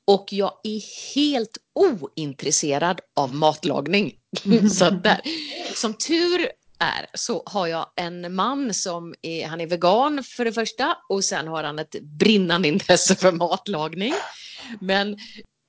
[0.05, 4.13] och jag är helt ointresserad av matlagning.
[4.71, 5.21] Så där.
[5.75, 6.47] Som tur
[6.79, 11.23] är så har jag en man som är, han är vegan för det första och
[11.23, 14.13] sen har han ett brinnande intresse för matlagning.
[14.79, 15.17] Men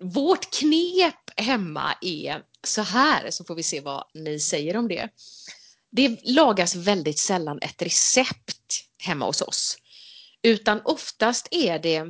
[0.02, 5.08] vårt knep hemma är så här, så får vi se vad ni säger om det.
[5.90, 9.78] Det lagas väldigt sällan ett recept hemma hos oss,
[10.42, 12.04] utan oftast är det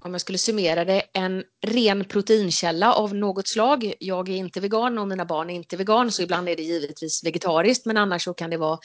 [0.00, 3.94] om jag skulle summera det, en ren proteinkälla av något slag.
[3.98, 7.24] Jag är inte vegan och mina barn är inte vegan, så ibland är det givetvis
[7.24, 8.78] vegetariskt, men annars så kan det vara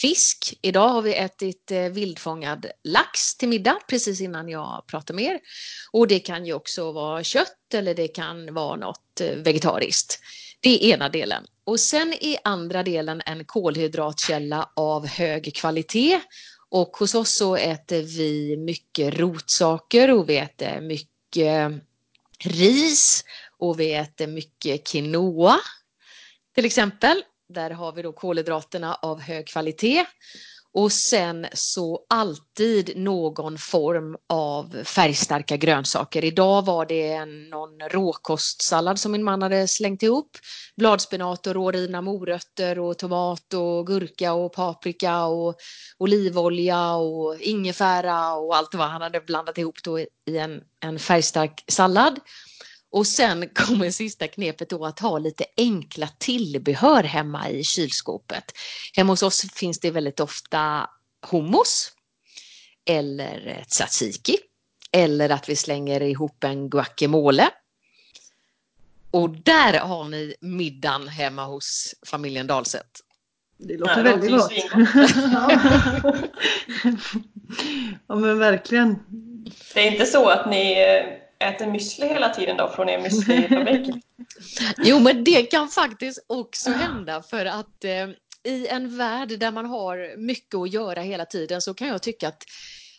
[0.00, 0.58] fisk.
[0.62, 5.40] Idag har vi ätit eh, vildfångad lax till middag precis innan jag pratar med er.
[5.92, 10.20] Och det kan ju också vara kött eller det kan vara något eh, vegetariskt.
[10.60, 11.44] Det är ena delen.
[11.66, 16.20] Och sen är andra delen en kolhydratkälla av hög kvalitet
[16.68, 21.72] och hos oss så äter vi mycket rotsaker och vi äter mycket
[22.44, 23.24] ris
[23.58, 25.56] och vi äter mycket quinoa
[26.54, 27.22] till exempel.
[27.48, 30.04] Där har vi då kolhydraterna av hög kvalitet.
[30.74, 36.24] Och sen så alltid någon form av färgstarka grönsaker.
[36.24, 40.30] Idag var det någon råkostsallad som min man hade slängt ihop.
[40.76, 45.56] Bladspenat och rårivna morötter och tomat och gurka och paprika och
[45.98, 50.08] olivolja och ingefära och allt vad han hade blandat ihop då i
[50.38, 52.20] en, en färgstark sallad.
[52.94, 58.44] Och sen kommer sista knepet då att ha lite enkla tillbehör hemma i kylskåpet.
[58.96, 60.90] Hemma hos oss finns det väldigt ofta
[61.30, 61.92] hummus
[62.86, 64.36] eller tzatziki
[64.92, 67.50] eller att vi slänger ihop en guacamole.
[69.10, 73.00] Och där har ni middagen hemma hos familjen Dahlseth.
[73.58, 74.52] Det låter ja, väldigt gott.
[78.08, 78.98] ja men verkligen.
[79.74, 84.04] Det är inte så att ni eh, äter müsli hela tiden då från er müslifabrik?
[84.78, 88.08] jo, men det kan faktiskt också hända för att eh,
[88.44, 92.28] i en värld där man har mycket att göra hela tiden så kan jag tycka
[92.28, 92.42] att,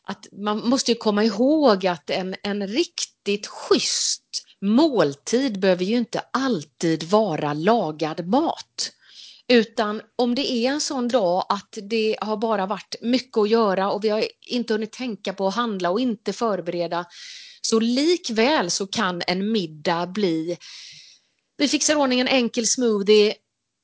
[0.04, 7.04] att man måste komma ihåg att en, en riktigt schysst måltid behöver ju inte alltid
[7.04, 8.92] vara lagad mat.
[9.48, 13.92] Utan om det är en sån dag att det har bara varit mycket att göra
[13.92, 17.06] och vi har inte hunnit tänka på att handla och inte förbereda
[17.66, 20.58] så likväl så kan en middag bli,
[21.58, 23.34] vi fixar ordning en enkel smoothie,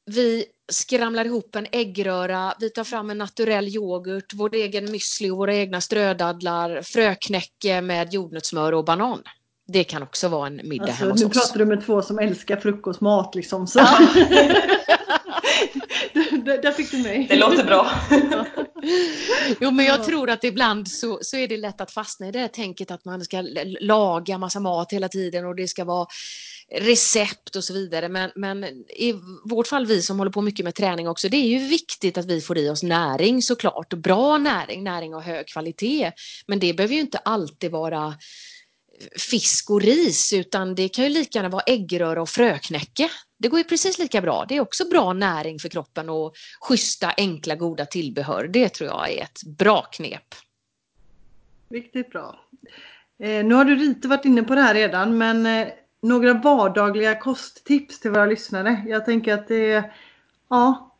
[0.06, 5.38] vi skramlar ihop en äggröra, vi tar fram en naturell yoghurt, vår egen müsli och
[5.38, 9.22] våra egna strödadlar, fröknäcke med jordnötssmör och banan.
[9.68, 11.36] Det kan också vara en middag alltså, hemma hos oss.
[11.36, 13.68] Nu pratar du med två som älskar frukostmat liksom.
[13.68, 13.80] Så.
[16.46, 17.28] där, fick du mig.
[17.30, 17.92] Det låter bra.
[19.60, 22.40] jo, men jag tror att ibland så, så är det lätt att fastna i det
[22.40, 23.44] här tänket att man ska
[23.80, 26.08] laga massa mat hela tiden och det ska vara
[26.80, 28.10] recept och så vidare.
[28.10, 29.14] Men, men i
[29.46, 32.26] vårt fall, vi som håller på mycket med träning också, det är ju viktigt att
[32.26, 33.94] vi får i oss näring såklart.
[33.94, 36.12] Bra näring, näring av hög kvalitet.
[36.48, 38.14] Men det behöver ju inte alltid vara
[39.32, 43.10] fisk och ris utan det kan ju lika gärna vara äggröra och fröknäcke.
[43.40, 44.46] Det går ju precis lika bra.
[44.50, 48.48] Det är också bra näring för kroppen och schyssta, enkla, goda tillbehör.
[48.48, 50.36] Det tror jag är ett bra knep.
[51.70, 52.40] Riktigt bra.
[53.20, 55.68] Eh, nu har du lite varit inne på det här redan men eh,
[56.02, 58.84] några vardagliga kosttips till våra lyssnare.
[58.88, 59.94] Jag tänker att det är
[60.50, 60.96] ja,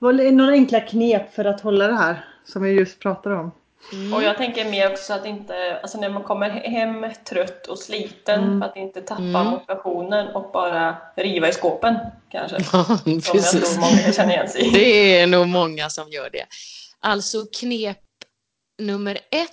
[0.00, 3.50] några enkla knep för att hålla det här som vi just pratade om.
[3.92, 4.14] Mm.
[4.14, 8.42] Och jag tänker mer också att inte, alltså när man kommer hem trött och sliten
[8.42, 8.60] mm.
[8.60, 9.46] för att inte tappa mm.
[9.46, 11.96] motivationen och bara riva i skåpen
[12.30, 12.56] kanske.
[12.72, 13.50] Ja, precis.
[13.50, 16.46] Som jag tror många känner igen sig Det är nog många som gör det.
[17.00, 17.98] Alltså knep
[18.78, 19.52] nummer ett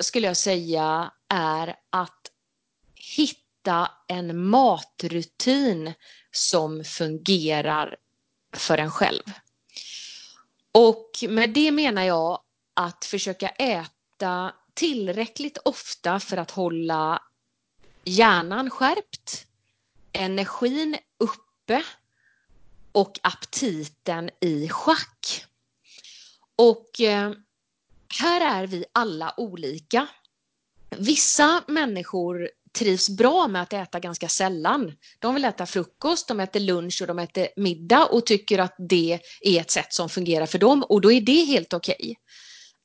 [0.00, 2.30] skulle jag säga är att
[3.16, 5.92] hitta en matrutin
[6.30, 7.96] som fungerar
[8.56, 9.22] för en själv.
[10.72, 12.38] Och med det menar jag
[12.74, 17.22] att försöka äta tillräckligt ofta för att hålla
[18.04, 19.46] hjärnan skärpt,
[20.12, 21.82] energin uppe
[22.92, 25.44] och aptiten i schack.
[26.56, 27.32] Och eh,
[28.20, 30.06] här är vi alla olika.
[30.90, 34.92] Vissa människor trivs bra med att äta ganska sällan.
[35.18, 39.20] De vill äta frukost, de äter lunch och de äter middag och tycker att det
[39.40, 41.96] är ett sätt som fungerar för dem och då är det helt okej.
[41.98, 42.14] Okay.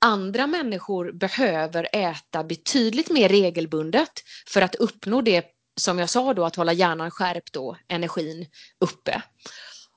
[0.01, 4.11] Andra människor behöver äta betydligt mer regelbundet
[4.47, 5.45] för att uppnå det
[5.79, 8.45] som jag sa då, att hålla hjärnan skärpt och energin
[8.79, 9.21] uppe.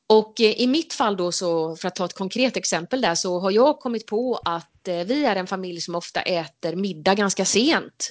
[0.08, 3.40] Och eh, i mitt fall då så, för att ta ett konkret exempel där, så
[3.40, 7.44] har jag kommit på att eh, vi är en familj som ofta äter middag ganska
[7.44, 8.10] sent.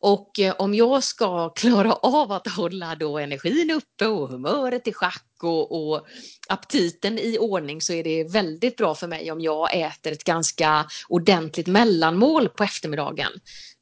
[0.00, 4.92] Och eh, om jag ska klara av att hålla då energin uppe och humöret i
[4.92, 6.06] schack och, och
[6.48, 10.86] aptiten i ordning så är det väldigt bra för mig om jag äter ett ganska
[11.08, 13.32] ordentligt mellanmål på eftermiddagen.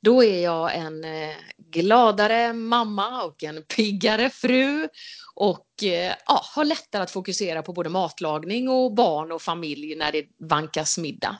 [0.02, 1.34] Då är jag en eh,
[1.72, 4.88] gladare mamma och en piggare fru
[5.34, 10.12] och eh, ja, har lättare att fokusera på både matlagning och barn och familj när
[10.12, 11.36] det vankas middag.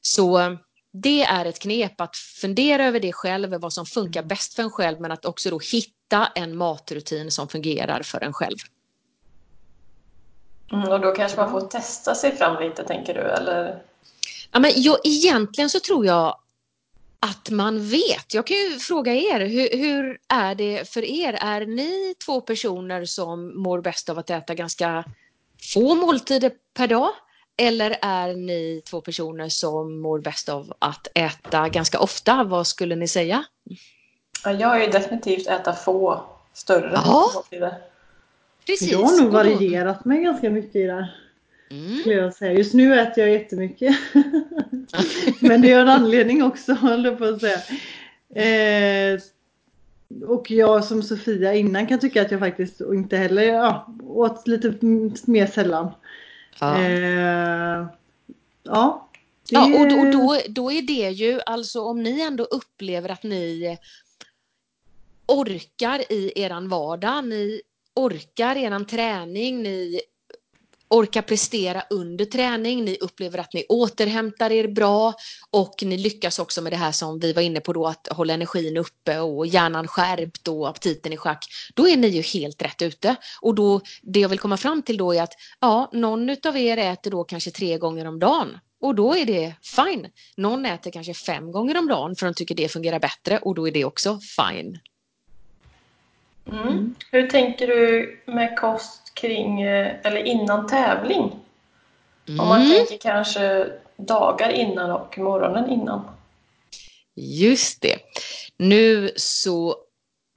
[0.00, 0.58] Så
[1.02, 4.70] det är ett knep att fundera över det själv, vad som funkar bäst för en
[4.70, 8.56] själv men att också då hitta en matrutin som fungerar för en själv.
[10.72, 13.82] Mm, och då kanske man får testa sig fram lite tänker du eller?
[14.52, 16.36] Ja, men jag, egentligen så tror jag
[17.20, 18.34] att man vet.
[18.34, 21.38] Jag kan ju fråga er, hur, hur, är det för er?
[21.40, 25.04] Är ni två personer som mår bäst av att äta ganska
[25.74, 27.10] få måltider per dag?
[27.58, 32.44] Eller är ni två personer som mår bäst av att äta ganska ofta?
[32.44, 33.44] Vad skulle ni säga?
[34.44, 37.30] jag är ju definitivt äta få större ja.
[37.34, 37.74] måltider.
[38.66, 38.92] Precis.
[38.92, 41.08] Jag har nog varierat mig ganska mycket i det.
[41.70, 42.10] Mm.
[42.10, 42.52] jag säga.
[42.52, 43.96] Just nu äter jag jättemycket.
[45.40, 47.60] Men det är en anledning också, håller på att säga.
[48.34, 49.20] Eh,
[50.26, 54.74] och jag som Sofia innan kan tycka att jag faktiskt inte heller ja, åt lite
[55.24, 55.90] mer sällan.
[56.60, 56.82] Ja.
[56.82, 57.86] Eh,
[58.62, 59.08] ja,
[59.50, 59.54] det...
[59.54, 63.22] ja och, då, och då, då är det ju alltså om ni ändå upplever att
[63.22, 63.78] ni
[65.26, 67.60] orkar i eran vardag, ni
[67.94, 70.00] orkar eran träning, ni
[70.90, 75.14] orkar prestera under träning, ni upplever att ni återhämtar er bra
[75.50, 78.34] och ni lyckas också med det här som vi var inne på då att hålla
[78.34, 81.44] energin uppe och hjärnan skärpt och aptiten i schack.
[81.74, 84.96] Då är ni ju helt rätt ute och då det jag vill komma fram till
[84.96, 88.94] då är att ja, någon utav er äter då kanske tre gånger om dagen och
[88.94, 90.06] då är det fine.
[90.36, 93.68] Någon äter kanske fem gånger om dagen för de tycker det fungerar bättre och då
[93.68, 94.78] är det också fine.
[96.52, 96.94] Mm.
[97.10, 101.32] Hur tänker du med kost kring, eh, eller innan tävling?
[102.28, 102.40] Mm.
[102.40, 102.72] Om man mm.
[102.72, 106.08] tänker kanske dagar innan och morgonen innan.
[107.14, 107.98] Just det.
[108.56, 109.76] Nu så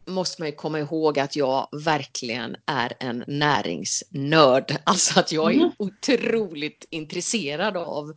[0.06, 4.76] måste man ju komma ihåg att jag verkligen är en näringsnörd.
[4.84, 5.72] Alltså att jag är mm.
[5.78, 8.14] otroligt intresserad av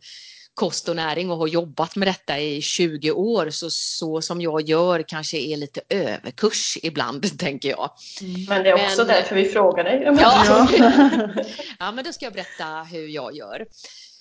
[0.55, 4.61] kost och näring och har jobbat med detta i 20 år så så som jag
[4.61, 7.91] gör kanske är lite överkurs ibland tänker jag.
[8.21, 8.45] Mm.
[8.49, 10.03] Men det är också men, därför vi frågar dig.
[10.19, 10.67] Ja.
[11.79, 13.65] ja men då ska jag berätta hur jag gör.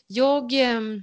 [0.06, 1.02] Jag ehm,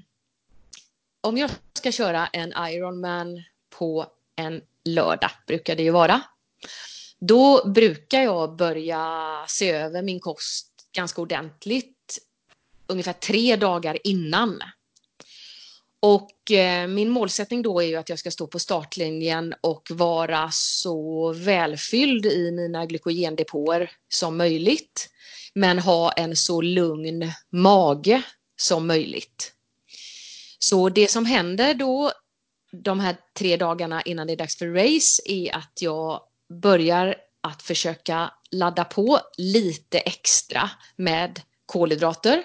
[1.22, 4.06] om jag ska köra en Ironman på
[4.36, 6.22] en lördag brukar det ju vara.
[7.20, 12.20] Då brukar jag börja se över min kost ganska ordentligt
[12.88, 14.60] ungefär tre dagar innan.
[16.02, 20.50] Och eh, min målsättning då är ju att jag ska stå på startlinjen och vara
[20.52, 25.10] så välfylld i mina glykogendepåer som möjligt.
[25.54, 28.22] Men ha en så lugn mage
[28.58, 29.54] som möjligt.
[30.60, 32.12] Så det som händer då
[32.72, 36.22] de här tre dagarna innan det är dags för race är att jag
[36.62, 42.44] börjar att försöka ladda på lite extra med kolhydrater.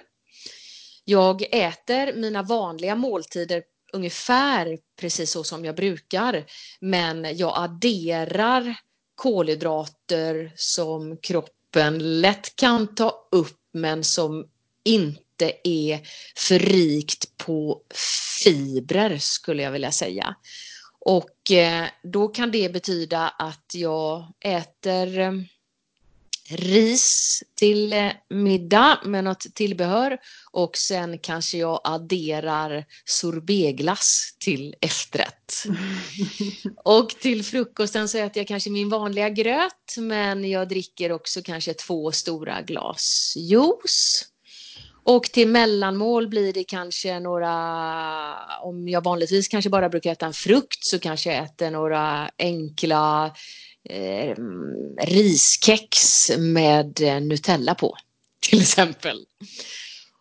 [1.09, 6.45] Jag äter mina vanliga måltider ungefär precis så som jag brukar,
[6.81, 8.77] men jag adderar
[9.15, 14.47] kolhydrater som kroppen lätt kan ta upp men som
[14.85, 16.01] inte är
[16.37, 17.83] för rikt på
[18.45, 20.37] fibrer skulle jag vilja säga.
[21.01, 25.33] Och eh, då kan det betyda att jag äter eh,
[26.49, 30.19] ris till eh, middag med något tillbehör
[30.53, 35.65] och sen kanske jag adderar sorbetglass till efterrätt.
[36.85, 41.75] och till frukosten så äter jag kanske min vanliga gröt men jag dricker också kanske
[41.75, 44.25] två stora glas juice.
[45.05, 47.53] Och till mellanmål blir det kanske några,
[48.63, 53.33] om jag vanligtvis kanske bara brukar äta en frukt så kanske jag äter några enkla
[53.91, 54.37] eh,
[54.99, 57.97] riskex med eh, Nutella på
[58.41, 59.27] till exempel.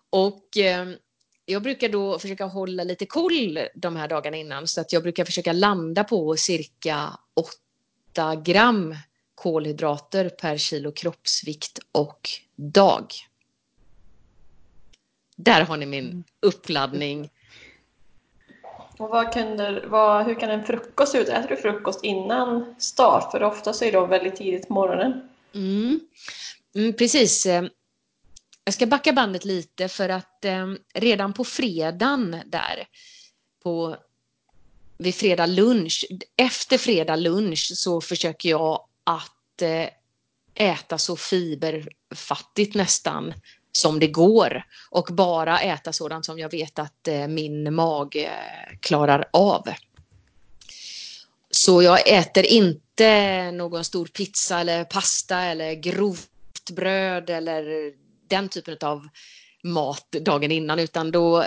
[0.09, 0.87] Och eh,
[1.45, 5.25] jag brukar då försöka hålla lite koll de här dagarna innan så att jag brukar
[5.25, 7.19] försöka landa på cirka
[8.13, 8.95] 8 gram
[9.35, 13.13] kolhydrater per kilo kroppsvikt och dag.
[15.35, 17.29] Där har ni min uppladdning.
[18.97, 21.29] Och vad kunde, vad, hur kan en frukost se ut?
[21.29, 23.31] Äter du frukost innan start?
[23.31, 25.29] För ofta så är det väldigt tidigt på morgonen.
[25.53, 25.99] Mm.
[26.75, 27.45] Mm, precis.
[27.45, 27.63] Eh,
[28.63, 32.87] jag ska backa bandet lite för att eh, redan på fredagen där,
[33.63, 33.97] på,
[34.97, 39.89] vid fredag lunch, efter fredag lunch så försöker jag att eh,
[40.53, 43.33] äta så fiberfattigt nästan
[43.75, 48.77] som det går och bara äta sådant som jag vet att eh, min mage eh,
[48.79, 49.63] klarar av.
[51.51, 57.93] Så jag äter inte någon stor pizza eller pasta eller grovt bröd eller
[58.27, 59.07] den typen av
[59.63, 61.45] mat dagen innan utan då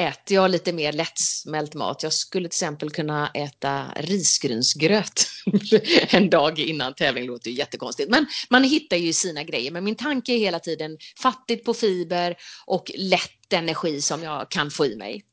[0.00, 2.02] äter jag lite mer lättsmält mat.
[2.02, 5.26] Jag skulle till exempel kunna äta risgrynsgröt
[6.08, 7.24] en dag innan tävling.
[7.24, 9.70] Det låter ju jättekonstigt, men man hittar ju sina grejer.
[9.70, 12.36] Men min tanke är hela tiden fattigt på fiber
[12.66, 15.24] och lätt energi som jag kan få i mig.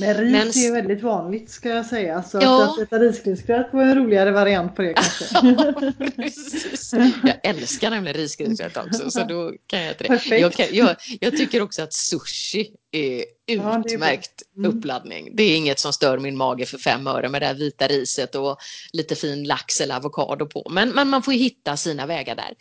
[0.00, 2.22] Men ris men, är väldigt vanligt ska jag säga.
[2.22, 2.64] Så ja.
[2.64, 5.24] att äta risgrynsgröt var en roligare variant på det kanske.
[6.92, 10.38] ja, Jag älskar nämligen risgrynsgröt också så då kan jag äta det.
[10.38, 14.78] Jag, kan, jag, jag, tycker också att sushi är utmärkt ja, är mm.
[14.78, 15.36] uppladdning.
[15.36, 18.34] Det är inget som stör min mage för fem öre med det här vita riset
[18.34, 18.58] och
[18.92, 20.68] lite fin lax eller avokado på.
[20.70, 22.54] Men, men man får ju hitta sina vägar där.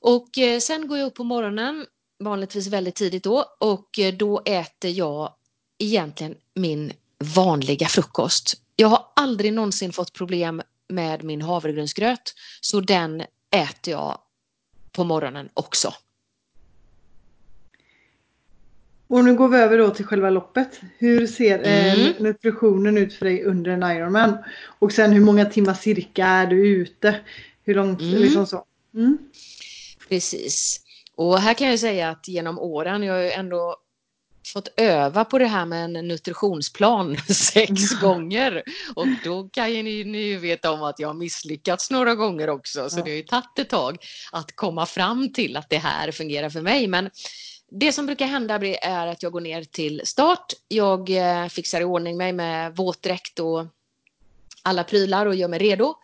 [0.00, 1.86] Och eh, sen går jag upp på morgonen,
[2.18, 5.32] vanligtvis väldigt tidigt då, och eh, då äter jag
[5.78, 6.92] egentligen min
[7.36, 8.54] vanliga frukost.
[8.76, 14.18] Jag har aldrig någonsin fått problem med min havregrynsgröt, så den äter jag
[14.92, 15.92] på morgonen också.
[19.08, 20.80] Och nu går vi över då till själva loppet.
[20.98, 22.12] Hur ser eh, mm.
[22.18, 24.38] nutritionen ut för dig under en Ironman?
[24.78, 27.20] Och sen hur många timmar cirka är du ute?
[27.64, 28.22] Hur långt, mm.
[28.22, 28.64] liksom så.
[28.94, 29.18] Mm.
[30.08, 30.85] Precis.
[31.16, 33.76] Och här kan jag säga att genom åren, jag har ju ändå
[34.52, 38.62] fått öva på det här med en nutritionsplan sex gånger.
[38.94, 42.90] Och då kan ju ni, ni veta om att jag har misslyckats några gånger också.
[42.90, 43.96] Så det har ju tagit ett tag
[44.32, 46.86] att komma fram till att det här fungerar för mig.
[46.86, 47.10] Men
[47.70, 50.52] det som brukar hända är att jag går ner till start.
[50.68, 53.66] Jag eh, fixar i ordning mig med våtdräkt och
[54.62, 55.94] alla prylar och gör mig redo.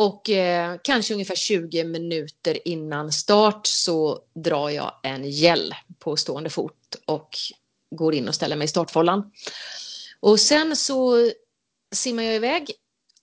[0.00, 6.50] Och eh, kanske ungefär 20 minuter innan start så drar jag en gäll på stående
[6.50, 7.28] fot och
[7.96, 9.32] går in och ställer mig i startfållan.
[10.20, 11.30] Och sen så
[11.94, 12.72] simmar jag iväg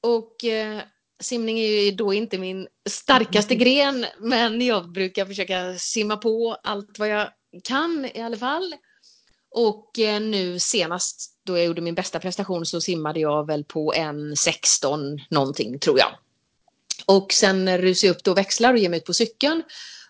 [0.01, 0.81] och eh,
[1.21, 6.99] simning är ju då inte min starkaste gren men jag brukar försöka simma på allt
[6.99, 7.29] vad jag
[7.63, 8.75] kan i alla fall.
[9.51, 13.93] Och eh, nu senast då jag gjorde min bästa prestation så simmade jag väl på
[13.93, 16.09] en 16 någonting tror jag.
[17.05, 19.63] Och sen rusar jag upp då och växlar och ger mig ut på cykeln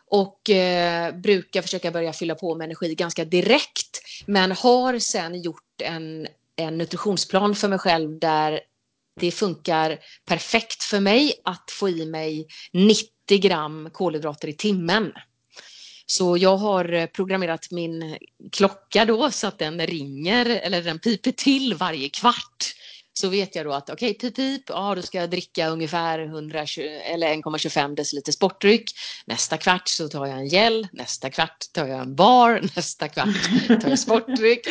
[0.08, 4.02] och eh, brukar försöka börja fylla på med energi ganska direkt.
[4.26, 8.60] Men har sen gjort en, en nutritionsplan för mig själv där
[9.20, 15.14] det funkar perfekt för mig att få i mig 90 gram kolhydrater i timmen.
[16.06, 18.18] Så jag har eh, programmerat min
[18.52, 22.76] klocka då så att den ringer eller den piper till varje kvart
[23.20, 26.20] så vet jag då att okej, okay, pip, pip, ja, då ska jag dricka ungefär
[26.20, 28.92] 120, eller 1,25 deciliter sportdryck.
[29.26, 33.28] Nästa kvart så tar jag en gel, nästa kvart tar jag en bar, nästa kvart
[33.82, 34.68] tar jag sportdryck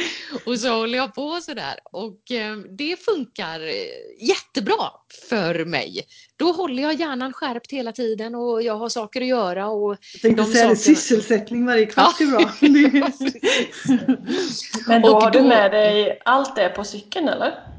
[0.47, 1.75] och så håller jag på så där.
[1.85, 4.91] Och eh, det funkar eh, jättebra
[5.29, 6.07] för mig.
[6.37, 9.69] Då håller jag hjärnan skärpt hela tiden och jag har saker att göra.
[9.69, 10.77] Och jag tänkte säga sakerna...
[10.77, 12.27] sysselsättning varje kvart ja.
[12.27, 12.51] är bra.
[14.87, 17.75] Men då, då har du med dig allt det på cykeln eller?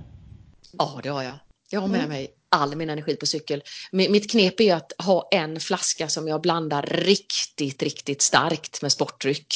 [0.78, 1.34] Ja, det har jag.
[1.70, 2.10] Jag har med mm.
[2.10, 3.64] mig all min energi på cykel.
[3.92, 9.56] Mitt knep är att ha en flaska som jag blandar riktigt, riktigt starkt med sportdryck.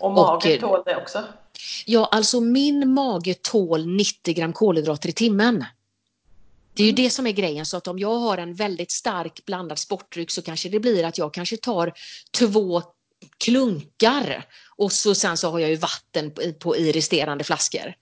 [0.00, 1.24] Och magen tål det också?
[1.86, 5.64] Ja, alltså min mage tål 90 gram kolhydrater i timmen.
[6.74, 7.04] Det är ju mm.
[7.04, 10.42] det som är grejen, så att om jag har en väldigt stark blandad sportdryck så
[10.42, 11.92] kanske det blir att jag kanske tar
[12.38, 12.82] två
[13.38, 14.46] klunkar
[14.76, 17.94] och så sen så har jag ju vatten på, i resterande flaskor.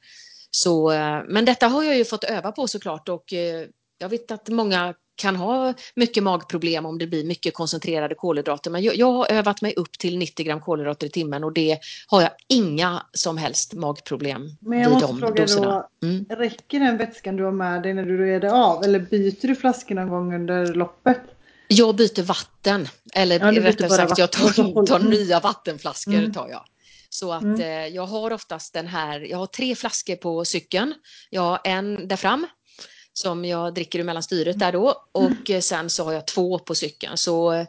[0.51, 3.67] Så, eh, men detta har jag ju fått öva på såklart och eh,
[3.99, 8.71] jag vet att många kan ha mycket magproblem om det blir mycket koncentrerade kolhydrater.
[8.71, 11.79] Men jag, jag, har övat mig upp till 90 gram kolhydrater i timmen och det
[12.07, 15.89] har jag inga som helst magproblem Men jag måste fråga doserna.
[16.01, 16.27] då, mm.
[16.29, 19.95] räcker den vätskan du har med dig när du reder av eller byter du flaskor
[19.95, 21.21] någon gång under loppet?
[21.69, 26.15] Jag byter vatten, eller ja, rättare sagt jag tar, tar nya vattenflaskor.
[26.15, 26.33] Mm.
[26.33, 26.65] tar jag.
[27.11, 27.61] Så att mm.
[27.61, 30.95] eh, jag har oftast den här, jag har tre flaskor på cykeln.
[31.31, 32.47] Jag har en där fram
[33.13, 35.63] som jag dricker ur mellan styret där då och mm.
[35.63, 37.17] sen så har jag två på cykeln.
[37.17, 37.67] Så eh,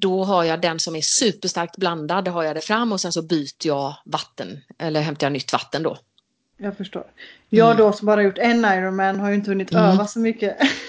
[0.00, 3.22] då har jag den som är superstarkt blandad, har jag det fram och sen så
[3.22, 5.98] byter jag vatten eller hämtar jag nytt vatten då.
[6.56, 7.06] Jag förstår.
[7.48, 7.78] Jag mm.
[7.78, 9.84] då som bara gjort en Ironman har ju inte hunnit mm.
[9.84, 10.56] öva så mycket.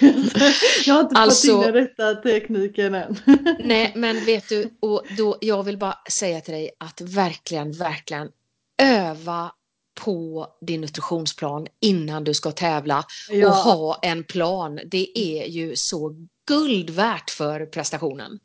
[0.86, 3.16] jag har inte alltså, fått in den rätta tekniken än.
[3.64, 8.28] nej, men vet du, och då, jag vill bara säga till dig att verkligen, verkligen
[8.82, 9.52] öva
[10.00, 13.48] på din nutritionsplan innan du ska tävla ja.
[13.48, 14.80] och ha en plan.
[14.86, 18.38] Det är ju så guld värt för prestationen.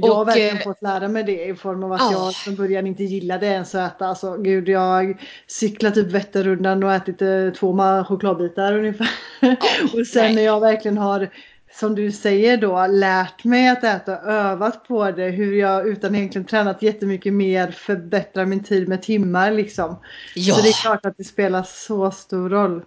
[0.00, 2.12] Jag har verkligen eh, fått lära mig det i form av att oh.
[2.12, 4.06] jag från början inte gillade ens att äta.
[4.06, 9.08] Alltså gud, jag cyklat typ Vätternrundan och ätit eh, två chokladbitar ungefär.
[9.42, 9.54] Oh,
[10.00, 10.34] och sen nej.
[10.34, 11.28] när jag verkligen har
[11.72, 16.46] som du säger då lärt mig att äta övat på det hur jag utan egentligen
[16.46, 19.96] tränat jättemycket mer förbättrar min tid med timmar liksom.
[20.34, 20.54] Ja.
[20.54, 22.82] Så det är klart att det spelar så stor roll.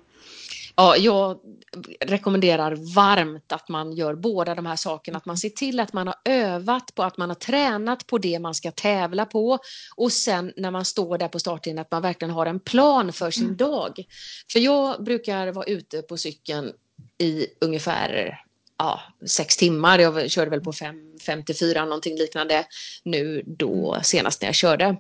[0.80, 1.40] Ja, jag
[2.00, 5.18] rekommenderar varmt att man gör båda de här sakerna.
[5.18, 8.40] Att man ser till att man har övat på, att man har tränat på det
[8.40, 9.60] man ska tävla på
[9.96, 13.32] och sen när man står där på startlinjen att man verkligen har en plan för
[13.32, 13.58] sin mm.
[13.58, 14.06] dag.
[14.52, 16.74] För jag brukar vara ute på cykeln
[17.18, 18.40] i ungefär
[18.78, 20.00] ja, sex timmar.
[20.00, 22.66] Jag körde väl på 5.54 någonting liknande
[23.04, 24.96] nu då senast när jag körde.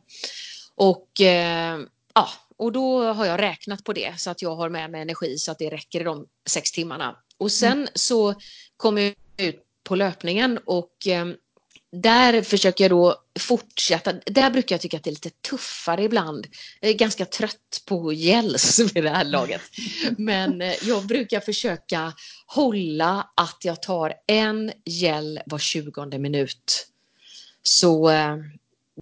[0.76, 1.80] Och eh,
[2.14, 5.38] ja, och då har jag räknat på det så att jag har med mig energi
[5.38, 7.16] så att det räcker i de sex timmarna.
[7.38, 7.88] Och sen mm.
[7.94, 8.36] så
[8.78, 11.26] kommer jag ut på löpningen och eh,
[11.92, 14.14] där försöker jag då fortsätta.
[14.26, 16.48] Där brukar jag tycka att det är lite tuffare ibland.
[16.80, 19.62] Jag är ganska trött på gälls vid det här laget.
[20.18, 22.14] Men eh, jag brukar försöka
[22.48, 26.88] hålla att jag tar en gäll var tjugonde minut.
[27.64, 28.38] Så eh,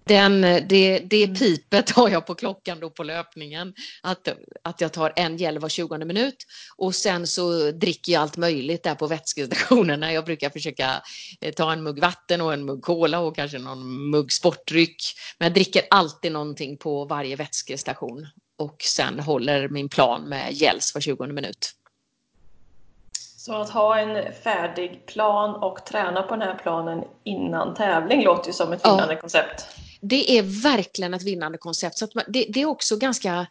[0.04, 1.36] den, det, det mm.
[1.36, 3.74] pipet har jag på klockan då på löpningen.
[4.04, 4.28] Att,
[4.64, 6.36] att jag tar en gel var 20 minut
[6.78, 10.14] och sen så dricker jag allt möjligt där på vätskestationerna.
[10.14, 11.02] Jag brukar försöka
[11.42, 14.98] eh, ta en mugg vatten och en mugg cola och kanske någon mugg sportdryck.
[15.40, 18.28] Men jag dricker alltid någonting på varje vätskestation
[18.58, 21.72] och sen håller min plan med gels var 20 minut.
[23.38, 28.48] Så att ha en färdig plan och träna på den här planen innan tävling låter
[28.48, 29.22] ju som ett vinnande ja.
[29.22, 29.66] koncept
[30.10, 31.98] det är verkligen ett vinnande koncept.
[31.98, 33.48] Så man, det, det, är också ganska,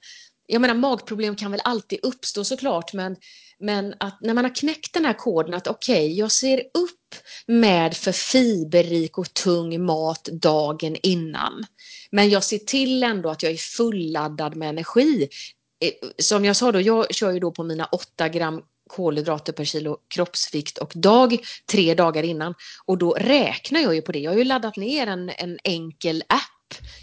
[0.46, 3.16] jag menar magproblem kan väl alltid uppstå såklart, men,
[3.58, 7.14] men att när man har knäckt den här koden att okej, okay, jag ser upp
[7.46, 11.66] med för fiberrik och tung mat dagen innan.
[12.10, 15.28] Men jag ser till ändå att jag är fulladdad med energi.
[15.80, 18.62] Eh, som jag sa då, jag kör ju då på mina 8 gram
[18.94, 21.38] kolhydrater per kilo kroppsvikt och dag
[21.72, 22.54] tre dagar innan.
[22.84, 24.18] Och då räknar jag ju på det.
[24.18, 26.50] Jag har ju laddat ner en, en enkel app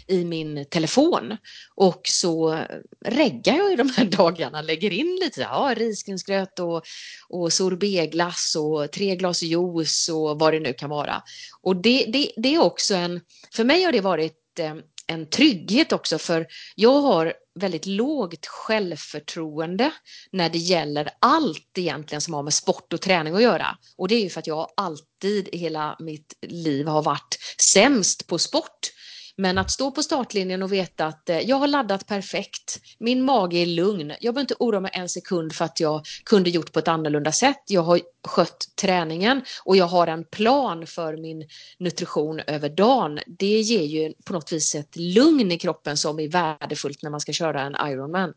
[0.06, 1.36] i min telefon
[1.74, 2.64] och så
[3.04, 6.82] reggar jag ju de här dagarna, lägger in lite ja, risgrynsgröt och,
[7.28, 11.22] och sorbetglass och tre glas juice och vad det nu kan vara.
[11.60, 13.20] Och det, det, det är också en,
[13.54, 14.74] för mig har det varit eh,
[15.12, 19.92] en trygghet också för jag har väldigt lågt självförtroende
[20.30, 23.76] när det gäller allt egentligen som har med sport och träning att göra.
[23.96, 28.26] Och det är ju för att jag alltid i hela mitt liv har varit sämst
[28.26, 28.92] på sport.
[29.36, 33.56] Men att stå på startlinjen och veta att eh, jag har laddat perfekt, min mage
[33.56, 36.78] är lugn, jag behöver inte oroa mig en sekund för att jag kunde gjort på
[36.78, 37.62] ett annorlunda sätt.
[37.66, 43.18] Jag har skött träningen och jag har en plan för min nutrition över dagen.
[43.26, 47.20] Det ger ju på något vis ett lugn i kroppen som är värdefullt när man
[47.20, 48.34] ska köra en Ironman.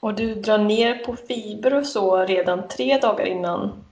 [0.00, 3.84] Och du drar ner på fiber och så redan tre dagar innan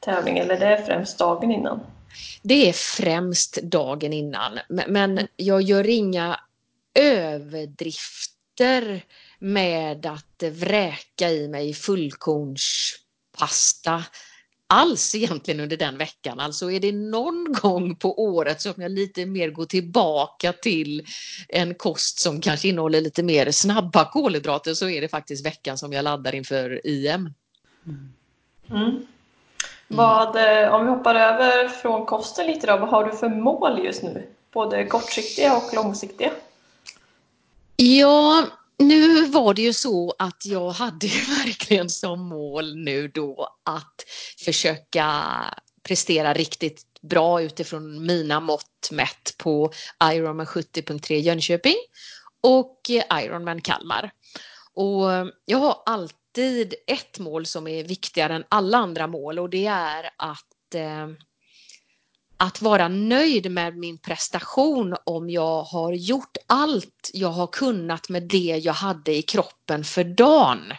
[0.00, 1.80] tävling eller det är främst dagen innan?
[2.42, 6.40] Det är främst dagen innan, men jag gör inga
[6.94, 9.04] överdrifter
[9.38, 14.04] med att vräka i mig fullkornspasta
[14.68, 16.40] alls egentligen under den veckan.
[16.40, 21.06] Alltså är det någon gång på året som jag lite mer går tillbaka till
[21.48, 25.92] en kost som kanske innehåller lite mer snabba kolhydrater så är det faktiskt veckan som
[25.92, 27.32] jag laddar inför IM.
[28.70, 29.06] Mm.
[29.88, 33.84] Vad, eh, om vi hoppar över från kosten lite då, vad har du för mål
[33.84, 34.26] just nu?
[34.52, 36.30] Både kortsiktiga och långsiktiga?
[37.76, 38.44] Ja,
[38.78, 41.06] nu var det ju så att jag hade
[41.44, 44.04] verkligen som mål nu då att
[44.44, 45.12] försöka
[45.82, 49.72] prestera riktigt bra utifrån mina mått mätt på
[50.12, 51.76] Ironman 70.3 Jönköping
[52.42, 52.80] och
[53.22, 54.10] Ironman Kalmar.
[54.74, 59.50] Och jag har alltid alltid ett mål som är viktigare än alla andra mål och
[59.50, 61.08] det är att eh,
[62.36, 68.22] att vara nöjd med min prestation om jag har gjort allt jag har kunnat med
[68.22, 70.72] det jag hade i kroppen för dagen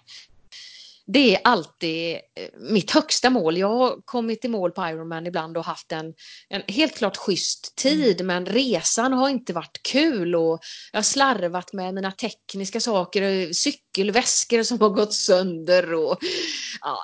[1.07, 3.57] det är alltid eh, mitt högsta mål.
[3.57, 6.13] Jag har kommit i mål på Ironman ibland och haft en,
[6.49, 10.59] en helt klart schysst tid men resan har inte varit kul och
[10.91, 16.17] jag har slarvat med mina tekniska saker, eh, cykelväskor som har gått sönder och
[16.81, 17.03] ja,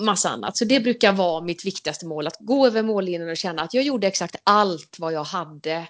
[0.00, 0.56] massa annat.
[0.56, 3.84] Så det brukar vara mitt viktigaste mål, att gå över mållinjen och känna att jag
[3.84, 5.88] gjorde exakt allt vad jag hade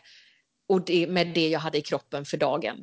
[0.69, 2.77] och det, med det jag hade i kroppen för dagen.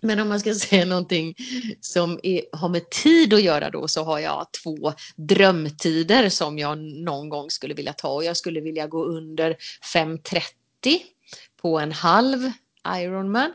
[0.00, 1.34] Men om man ska säga någonting
[1.80, 6.78] som är, har med tid att göra då så har jag två drömtider som jag
[6.78, 8.08] någon gång skulle vilja ta.
[8.08, 9.56] Och jag skulle vilja gå under
[9.94, 10.40] 5.30
[11.62, 12.50] på en halv
[12.96, 13.52] Ironman.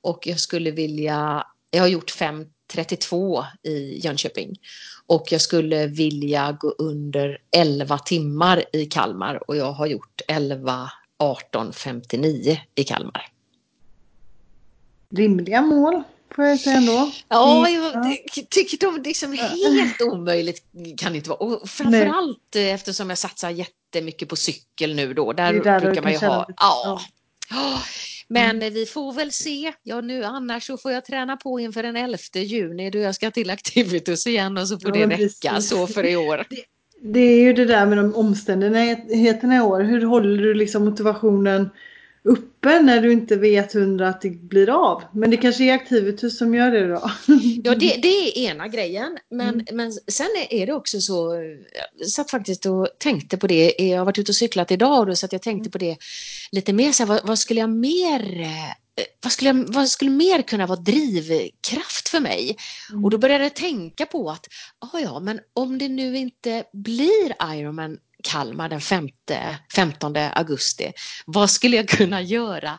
[0.00, 4.56] Och jag skulle vilja, jag har gjort 5.32 i Jönköping.
[5.06, 9.50] Och jag skulle vilja gå under 11 timmar i Kalmar.
[9.50, 13.35] Och jag har gjort 11 18.59 i Kalmar
[15.10, 16.02] rimliga mål.
[16.34, 17.10] Får jag säga ändå.
[17.28, 18.18] Ja, jag
[18.50, 20.64] tycker de liksom helt omöjligt
[20.96, 21.38] kan det inte vara.
[21.38, 22.70] Och framförallt Nej.
[22.70, 25.32] eftersom jag satsar jättemycket på cykel nu då.
[25.32, 26.46] Där, där brukar man ju ha...
[26.56, 27.00] Ja.
[27.50, 27.82] ja.
[28.28, 28.74] Men mm.
[28.74, 29.72] vi får väl se.
[29.82, 33.30] Ja, nu annars så får jag träna på inför den 11 juni då jag ska
[33.30, 36.44] till Activitus igen och så får ja, det räcka så för i år.
[36.50, 36.64] Det,
[37.02, 39.80] det, är ju det där med de omständigheterna i år.
[39.80, 41.70] Hur håller du liksom motivationen
[42.26, 45.02] uppe när du inte vet hundra att det blir av.
[45.12, 47.10] Men det kanske är Activitus som gör det då?
[47.64, 49.18] ja, det, det är ena grejen.
[49.30, 49.66] Men, mm.
[49.72, 51.34] men sen är det också så,
[51.98, 55.06] jag satt faktiskt och tänkte på det, jag har varit ute och cyklat idag och
[55.06, 55.96] då satt jag tänkte på det
[56.52, 58.46] lite mer så här, vad, vad skulle jag mer
[59.22, 62.56] vad skulle, jag, vad skulle mer kunna vara drivkraft för mig?
[62.90, 63.04] Mm.
[63.04, 64.46] Och då började jag tänka på att,
[64.78, 69.08] ah, ja, men om det nu inte blir Ironman Kalmar den 5,
[69.74, 70.92] 15 augusti.
[71.26, 72.78] Vad skulle jag kunna göra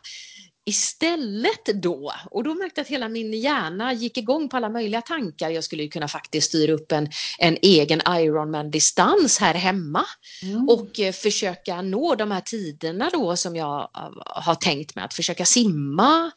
[0.65, 2.13] istället då?
[2.31, 5.49] Och då märkte jag att hela min hjärna gick igång på alla möjliga tankar.
[5.49, 10.05] Jag skulle kunna faktiskt styra upp en, en egen Ironman-distans här hemma
[10.43, 10.69] mm.
[10.69, 15.13] och eh, försöka nå de här tiderna då som jag eh, har tänkt mig att
[15.13, 16.31] försöka simma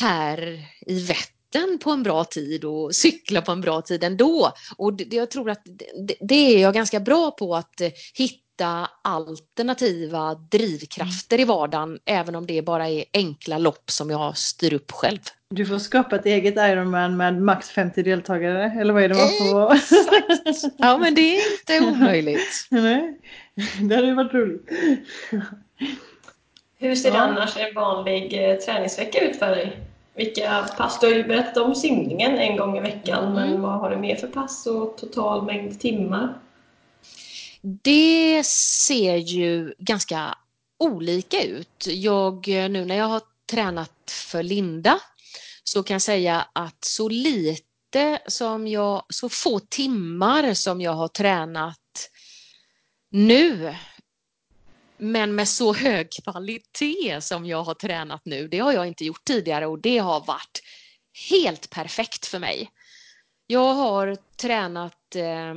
[0.00, 1.39] här i Vättern
[1.82, 4.52] på en bra tid och cykla på en bra tid ändå.
[4.76, 8.88] Och det, jag tror att det, det, är jag ganska bra på att eh, hitta
[9.04, 14.92] alternativa drivkrafter i vardagen även om det bara är enkla lopp som jag styr upp
[14.92, 15.18] själv.
[15.54, 19.28] Du får skapa ett eget Ironman med max 50 deltagare eller vad är det man
[19.28, 19.74] får?
[20.46, 20.74] Exakt.
[20.78, 22.66] Ja men det är inte omöjligt.
[22.68, 23.18] Nej,
[23.80, 24.68] det hade ju varit roligt.
[26.78, 27.18] Hur ser ja.
[27.18, 29.76] annars en vanlig eh, träningsvecka ut för dig?
[30.14, 31.00] Vilka pass?
[31.00, 33.34] Du har ju berättat om simningen en gång i veckan, mm.
[33.34, 36.38] men vad har du mer för pass och total mängd timmar?
[37.62, 40.38] Det ser ju ganska
[40.78, 41.86] olika ut.
[41.86, 45.00] Jag, nu när jag har tränat för Linda
[45.64, 51.08] så kan jag säga att så lite som jag, så få timmar som jag har
[51.08, 52.10] tränat
[53.10, 53.74] nu
[55.00, 59.24] men med så hög kvalitet som jag har tränat nu, det har jag inte gjort
[59.24, 60.62] tidigare och det har varit
[61.30, 62.70] helt perfekt för mig.
[63.46, 65.54] Jag har tränat eh,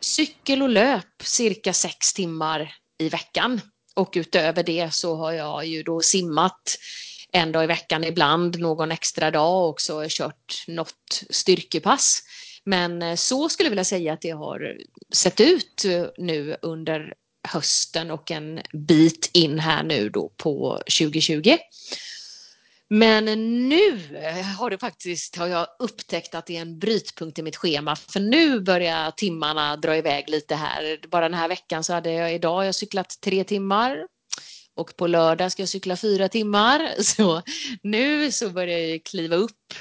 [0.00, 3.60] cykel och löp cirka sex timmar i veckan
[3.94, 6.76] och utöver det så har jag ju då simmat
[7.32, 12.22] en dag i veckan, ibland någon extra dag och så har jag kört något styrkepass.
[12.64, 14.76] Men eh, så skulle jag vilja säga att det har
[15.14, 17.14] sett ut eh, nu under
[17.48, 21.56] hösten och en bit in här nu då på 2020.
[22.90, 23.24] Men
[23.68, 24.00] nu
[24.58, 28.20] har det faktiskt, har jag upptäckt att det är en brytpunkt i mitt schema för
[28.20, 30.98] nu börjar timmarna dra iväg lite här.
[31.08, 34.06] Bara den här veckan så hade jag idag har jag cyklat tre timmar
[34.74, 36.90] och på lördag ska jag cykla fyra timmar.
[37.02, 37.42] Så
[37.82, 39.74] nu så börjar jag kliva upp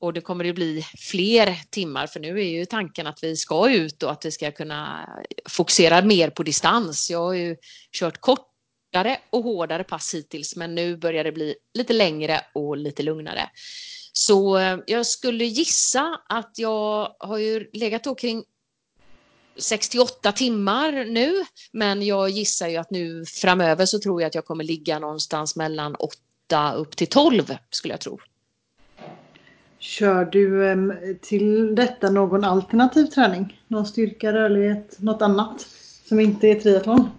[0.00, 3.70] och det kommer att bli fler timmar för nu är ju tanken att vi ska
[3.70, 5.08] ut och att vi ska kunna
[5.48, 7.10] fokusera mer på distans.
[7.10, 7.56] Jag har ju
[7.92, 13.02] kört kortare och hårdare pass hittills men nu börjar det bli lite längre och lite
[13.02, 13.50] lugnare.
[14.12, 18.44] Så eh, jag skulle gissa att jag har ju legat då kring
[19.56, 24.44] 68 timmar nu men jag gissar ju att nu framöver så tror jag att jag
[24.44, 28.20] kommer ligga någonstans mellan 8 upp till 12 skulle jag tro.
[29.80, 33.60] Kör du till detta någon alternativ träning?
[33.68, 35.66] Någon styrka, rörlighet, något annat
[36.04, 37.10] som inte är triathlon?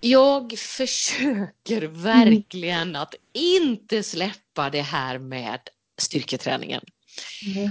[0.00, 3.02] Jag försöker verkligen mm.
[3.02, 5.60] att inte släppa det här med
[5.98, 6.80] styrketräningen.
[7.56, 7.70] Mm.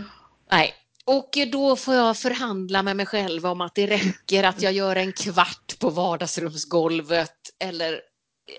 [0.51, 0.73] Nej,
[1.05, 4.95] och då får jag förhandla med mig själv om att det räcker att jag gör
[4.95, 7.99] en kvart på vardagsrumsgolvet eller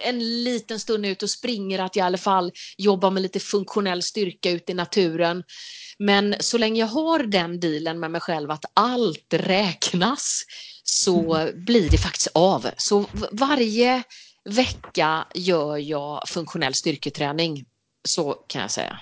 [0.05, 4.03] en liten stund ut och springer, att jag i alla fall jobbar med lite funktionell
[4.03, 5.45] styrka ute i naturen.
[5.99, 10.45] Men så länge jag har den dealen med mig själv att allt räknas
[10.85, 11.64] så mm.
[11.64, 12.70] blir det faktiskt av.
[12.76, 14.03] Så varje
[14.45, 17.64] vecka gör jag funktionell styrketräning.
[18.09, 19.01] Så kan jag säga.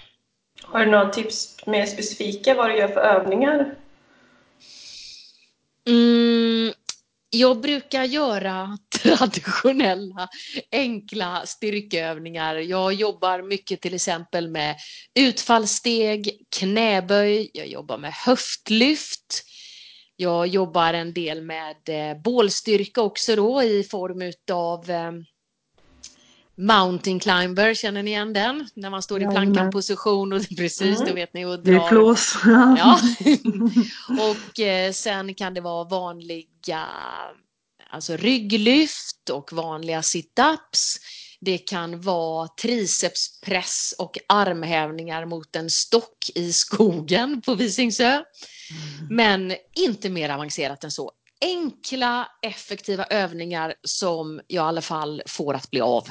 [0.63, 3.75] Har du några tips mer specifika vad du gör för övningar?
[5.87, 6.73] Mm,
[7.35, 10.29] jag brukar göra traditionella
[10.73, 12.55] enkla styrkeövningar.
[12.57, 14.77] Jag jobbar mycket till exempel med
[15.15, 19.45] utfallssteg, knäböj, jag jobbar med höftlyft.
[20.17, 25.13] Jag jobbar en del med eh, bålstyrka också då i form utav eh,
[26.57, 28.69] Mountain climber, känner ni igen den?
[28.75, 31.09] När man står i plankanposition och precis, mm.
[31.09, 31.45] då vet ni.
[31.45, 31.73] Och drar.
[31.73, 32.37] Det är flås.
[32.79, 33.01] ja.
[34.31, 36.89] och eh, sen kan det vara vanliga
[37.91, 40.97] alltså rygglyft och vanliga sit-ups.
[41.41, 48.11] Det kan vara tricepspress och armhävningar mot en stock i skogen på Visingsö.
[48.11, 48.23] Mm.
[49.11, 51.13] Men inte mer avancerat än så.
[51.41, 56.09] Enkla, effektiva övningar som jag i alla fall får att bli av.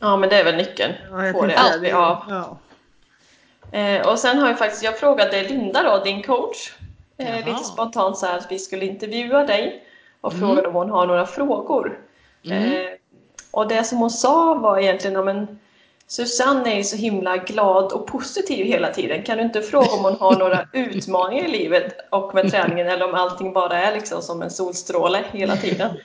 [0.00, 0.92] Ja, men det är väl nyckeln.
[1.10, 2.22] Ja, på det bli av.
[2.28, 2.58] Ja.
[3.78, 6.72] Eh, och sen har jag faktiskt, jag frågade Linda då, din coach,
[7.18, 9.84] eh, lite spontant så här att vi skulle intervjua dig
[10.20, 10.46] och mm.
[10.46, 11.98] frågade om hon har några frågor.
[12.44, 12.72] Mm.
[12.72, 12.88] Eh,
[13.50, 15.58] och det som hon sa var egentligen om en
[16.08, 19.22] Susanne är ju så himla glad och positiv hela tiden.
[19.22, 23.08] Kan du inte fråga om hon har några utmaningar i livet och med träningen eller
[23.08, 25.90] om allting bara är liksom som en solstråle hela tiden?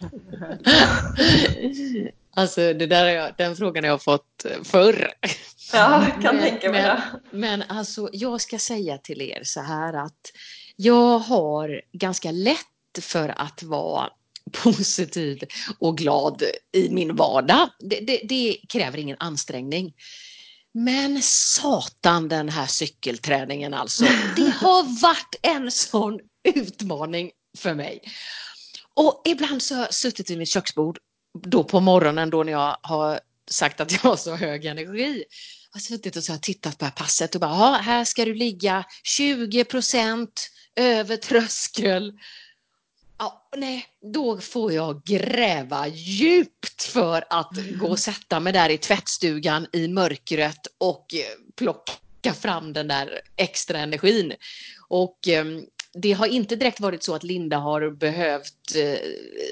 [2.33, 5.13] Alltså det där jag, den frågan har jag fått förr.
[5.73, 7.03] Ja, kan men, tänka mig det.
[7.31, 10.31] Men alltså jag ska säga till er så här att
[10.75, 12.57] jag har ganska lätt
[13.01, 14.09] för att vara
[14.63, 15.43] positiv
[15.79, 17.69] och glad i min vardag.
[17.79, 19.93] Det, det, det, kräver ingen ansträngning.
[20.73, 24.05] Men satan den här cykelträningen alltså.
[24.35, 26.19] Det har varit en sån
[26.55, 28.01] utmaning för mig.
[28.93, 30.99] Och ibland så har jag suttit vid mitt köksbord
[31.33, 33.19] då på morgonen då när jag har
[33.49, 35.23] sagt att jag har så hög energi.
[35.71, 38.25] Jag har suttit och så har tittat på det här passet och bara, här ska
[38.25, 39.65] du ligga 20
[40.75, 42.13] över tröskel
[43.21, 48.77] Ja, nej, då får jag gräva djupt för att gå och sätta mig där i
[48.77, 51.05] tvättstugan i mörkret och
[51.55, 54.33] plocka fram den där extra energin.
[54.87, 58.99] Och ehm, det har inte direkt varit så att Linda har behövt eh,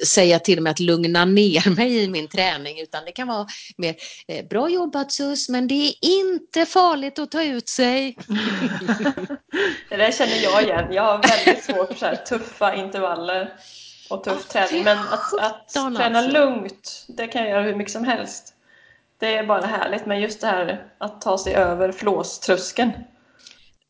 [0.06, 3.96] säga till mig att lugna ner mig i min träning utan det kan vara mer
[4.28, 8.18] eh, bra jobbat Sus men det är inte farligt att ta ut sig.
[9.90, 10.94] det där känner jag igen.
[10.94, 13.54] Jag har väldigt svårt för tuffa intervaller
[14.10, 16.32] och tuff ah, träning men att, att träna alltså.
[16.32, 18.54] lugnt det kan jag göra hur mycket som helst.
[19.20, 22.92] Det är bara härligt men just det här att ta sig över flåströskeln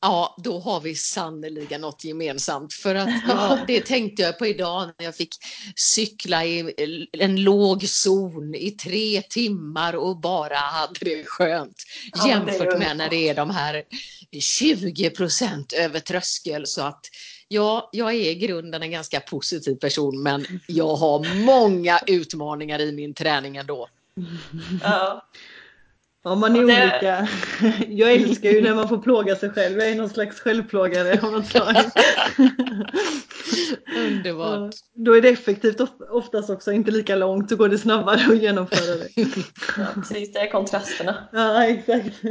[0.02, 2.74] Ja, då har vi sannoliken något gemensamt.
[2.74, 5.36] För att ja, det tänkte jag på idag när jag fick
[5.76, 6.74] cykla i
[7.12, 11.84] en låg zon i tre timmar och bara hade det skönt.
[12.28, 13.84] Jämfört med när det är de här
[14.40, 16.68] 20 procent över tröskel.
[16.68, 17.02] Så att
[17.48, 22.92] ja, jag är i grunden en ganska positiv person men jag har många utmaningar i
[22.92, 23.88] min träning ändå.
[24.84, 25.26] Ja.
[26.30, 26.84] Ja, man är det...
[26.84, 27.28] olika.
[27.88, 29.80] Jag älskar ju när man får plåga sig själv.
[29.80, 31.76] Jag är någon slags självplågare av något slag.
[33.98, 34.76] Underbart.
[34.94, 38.96] Då är det effektivt oftast också, inte lika långt, så går det snabbare att genomföra
[38.96, 39.08] det.
[39.78, 41.16] Ja, precis, det är kontrasterna.
[41.32, 42.24] Ja, exakt.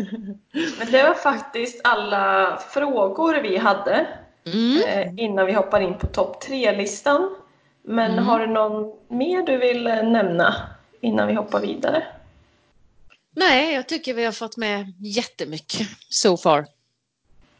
[0.78, 4.06] Men det var faktiskt alla frågor vi hade
[4.46, 4.82] mm.
[4.88, 7.36] Eh, innan vi hoppar in på topp tre-listan.
[7.84, 8.24] Men mm.
[8.24, 10.54] har du någon mer du vill eh, nämna
[11.00, 12.02] innan vi hoppar vidare?
[13.38, 16.66] Nej, jag tycker vi har fått med jättemycket so far.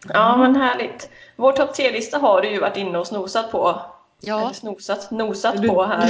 [0.08, 1.10] Ja, men härligt.
[1.36, 3.82] Vår topp tre-lista har du ju varit inne och snosat på.
[4.20, 4.40] Ja.
[4.40, 6.08] Eller snosat, nosat på här.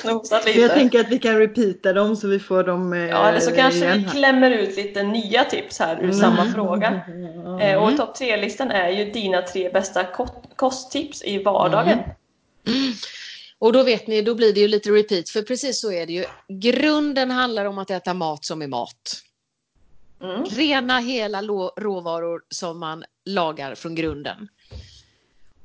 [0.00, 0.60] snosat lite.
[0.60, 3.52] Jag tänker att vi kan repeata dem så vi får dem eh, Ja, eller så
[3.52, 6.16] kanske vi klämmer ut lite nya tips här ur mm.
[6.16, 7.00] samma fråga.
[7.06, 7.82] Mm.
[7.82, 10.04] och topp tre-listan är ju dina tre bästa
[10.56, 11.98] kosttips i vardagen.
[12.66, 12.92] Mm.
[13.58, 16.12] Och då vet ni, då blir det ju lite repeat, för precis så är det
[16.12, 16.24] ju.
[16.48, 19.22] Grunden handlar om att äta mat som är mat.
[20.22, 20.44] Mm.
[20.44, 21.42] Rena hela
[21.76, 24.48] råvaror som man lagar från grunden.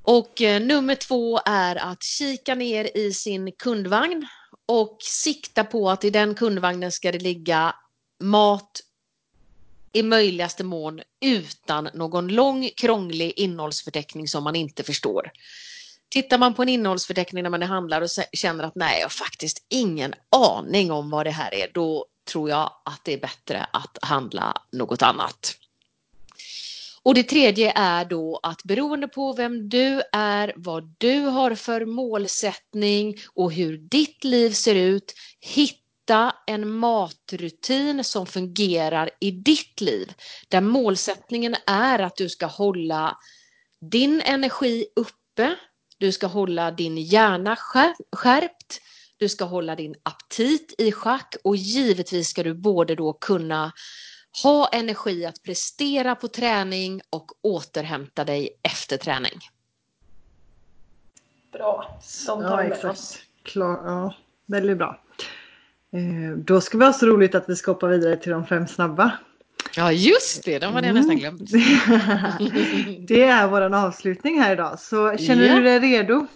[0.04, 4.28] Och eh, nummer två är att kika ner i sin kundvagn
[4.66, 7.76] och sikta på att i den kundvagnen ska det ligga
[8.20, 8.82] mat
[9.94, 15.32] i möjligaste mån utan någon lång krånglig innehållsförteckning som man inte förstår.
[16.10, 19.66] Tittar man på en innehållsförteckning när man handlar och känner att nej, jag har faktiskt
[19.70, 23.98] ingen aning om vad det här är, då tror jag att det är bättre att
[24.02, 25.56] handla något annat.
[27.04, 31.86] Och det tredje är då att beroende på vem du är, vad du har för
[31.86, 40.14] målsättning och hur ditt liv ser ut, hitta en matrutin som fungerar i ditt liv.
[40.48, 43.18] Där målsättningen är att du ska hålla
[43.82, 45.56] din energi uppe,
[46.00, 47.56] du ska hålla din hjärna
[48.12, 48.82] skärpt,
[49.18, 53.72] du ska hålla din aptit i schack och givetvis ska du både då kunna
[54.44, 59.40] ha energi att prestera på träning och återhämta dig efter träning.
[61.52, 63.20] Bra, de tar ja, med oss.
[63.44, 65.02] Klar, ja, väldigt bra.
[65.92, 68.68] Eh, då ska vi ha så roligt att vi ska hoppa vidare till de fem
[68.68, 69.12] snabba.
[69.76, 71.52] Ja just det, de hade jag nästan glömt.
[73.08, 74.80] det är vår avslutning här idag.
[74.80, 75.56] Så känner ja.
[75.56, 76.28] du dig redo?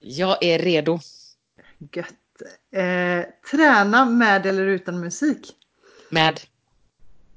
[0.00, 1.00] Jag är redo.
[1.92, 2.14] Gött.
[2.74, 5.52] Eh, träna med eller utan musik?
[6.08, 6.40] Med.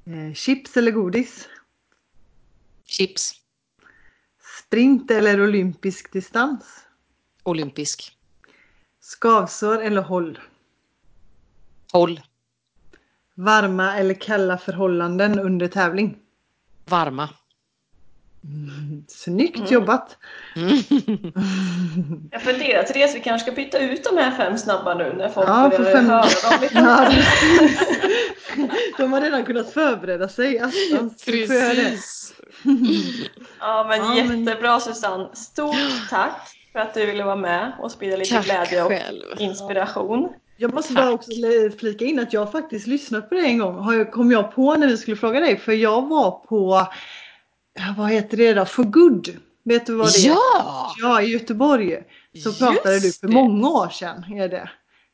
[0.06, 1.48] Eh, chips eller godis?
[2.86, 3.34] Chips.
[4.60, 6.64] Sprint eller olympisk distans?
[7.44, 8.18] Olympisk.
[9.00, 10.40] Skavsår eller håll?
[11.92, 12.22] Håll.
[13.40, 16.18] Varma eller kalla förhållanden under tävling?
[16.86, 17.30] Varma.
[18.44, 19.74] Mm, snyggt mm.
[19.74, 20.18] jobbat!
[20.56, 20.70] Mm.
[22.32, 25.50] Jag funderar Therese, vi kanske ska byta ut de här fem snabba nu när folk
[25.50, 26.06] ja, börjar fem...
[26.06, 26.80] höra dem lite.
[26.80, 27.12] Ja,
[28.98, 30.60] de har redan kunnat förbereda sig.
[31.26, 32.34] Precis!
[33.60, 34.82] ja men ja, jättebra men...
[34.82, 35.30] Susanne!
[35.34, 39.24] Stort tack för att du ville vara med och sprida lite tack glädje och själv.
[39.38, 40.30] inspiration.
[40.58, 41.04] Jag måste Tack.
[41.04, 41.32] bara också
[41.80, 44.06] flika in att jag faktiskt lyssnat på det en gång.
[44.06, 45.58] Kom jag på när vi skulle fråga dig.
[45.58, 46.88] För jag var på,
[47.98, 49.38] vad heter det då, For Good.
[49.64, 50.28] Vet du vad det är?
[50.28, 50.96] Ja!
[51.02, 52.04] Ja, i Göteborg.
[52.44, 53.34] Så Just pratade du för det.
[53.34, 54.24] många år sedan.
[54.34, 54.70] Är det.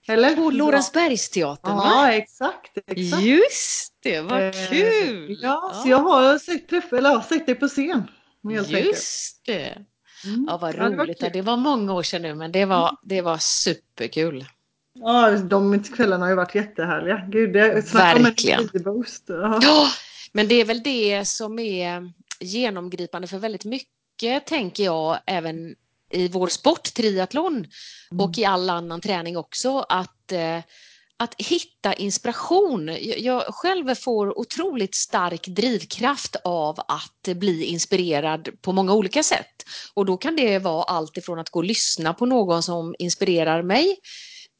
[0.07, 0.35] Eller?
[0.35, 1.83] På Lorensbergsteatern va?
[1.85, 3.23] Ja, exakt, exakt.
[3.23, 5.37] Just det, vad eh, kul!
[5.41, 8.03] Ja, ja, så jag har sett, träff, eller, sett dig på scen.
[8.51, 8.97] Just enkelt.
[9.45, 9.77] det.
[10.25, 10.45] Mm.
[10.49, 11.17] Ja, vad roligt.
[11.21, 14.45] Ja, det, var det var många år sedan nu, men det var, det var superkul.
[14.93, 17.25] Ja, de kvällarna har ju varit jättehärliga.
[17.29, 18.69] Gud, det Verkligen.
[18.83, 19.23] Boost.
[19.27, 19.59] Ja.
[19.61, 19.87] ja,
[20.31, 25.75] men det är väl det som är genomgripande för väldigt mycket, tänker jag, även
[26.11, 28.25] i vår sport, triathlon, mm.
[28.25, 30.59] och i all annan träning också, att eh,
[31.17, 32.97] att hitta inspiration.
[33.17, 39.65] Jag själv får otroligt stark drivkraft av att bli inspirerad på många olika sätt.
[39.93, 43.63] Och då kan det vara allt ifrån att gå och lyssna på någon som inspirerar
[43.63, 43.97] mig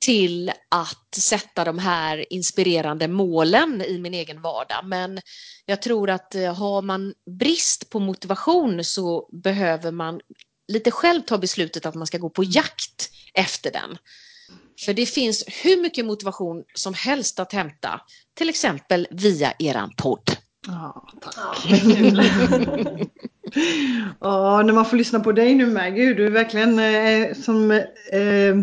[0.06, 4.86] till att sätta de här inspirerande målen i min egen vardag.
[4.86, 5.20] Men
[5.66, 10.20] jag tror att eh, har man brist på motivation så behöver man
[10.68, 13.98] lite själv ta beslutet att man ska gå på jakt efter den.
[14.86, 18.02] För det finns hur mycket motivation som helst att hämta,
[18.34, 20.32] till exempel via eran podd.
[20.68, 21.66] Ja, tack.
[24.20, 27.72] Ja, när man får lyssna på dig nu med, gud, du är verkligen eh, som
[27.72, 28.56] eh,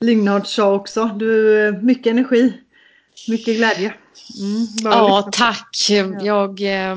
[0.00, 2.52] Lignard sa också, du mycket energi,
[3.28, 3.94] mycket glädje.
[4.40, 5.76] Mm, ja, tack.
[6.22, 6.96] Jag eh,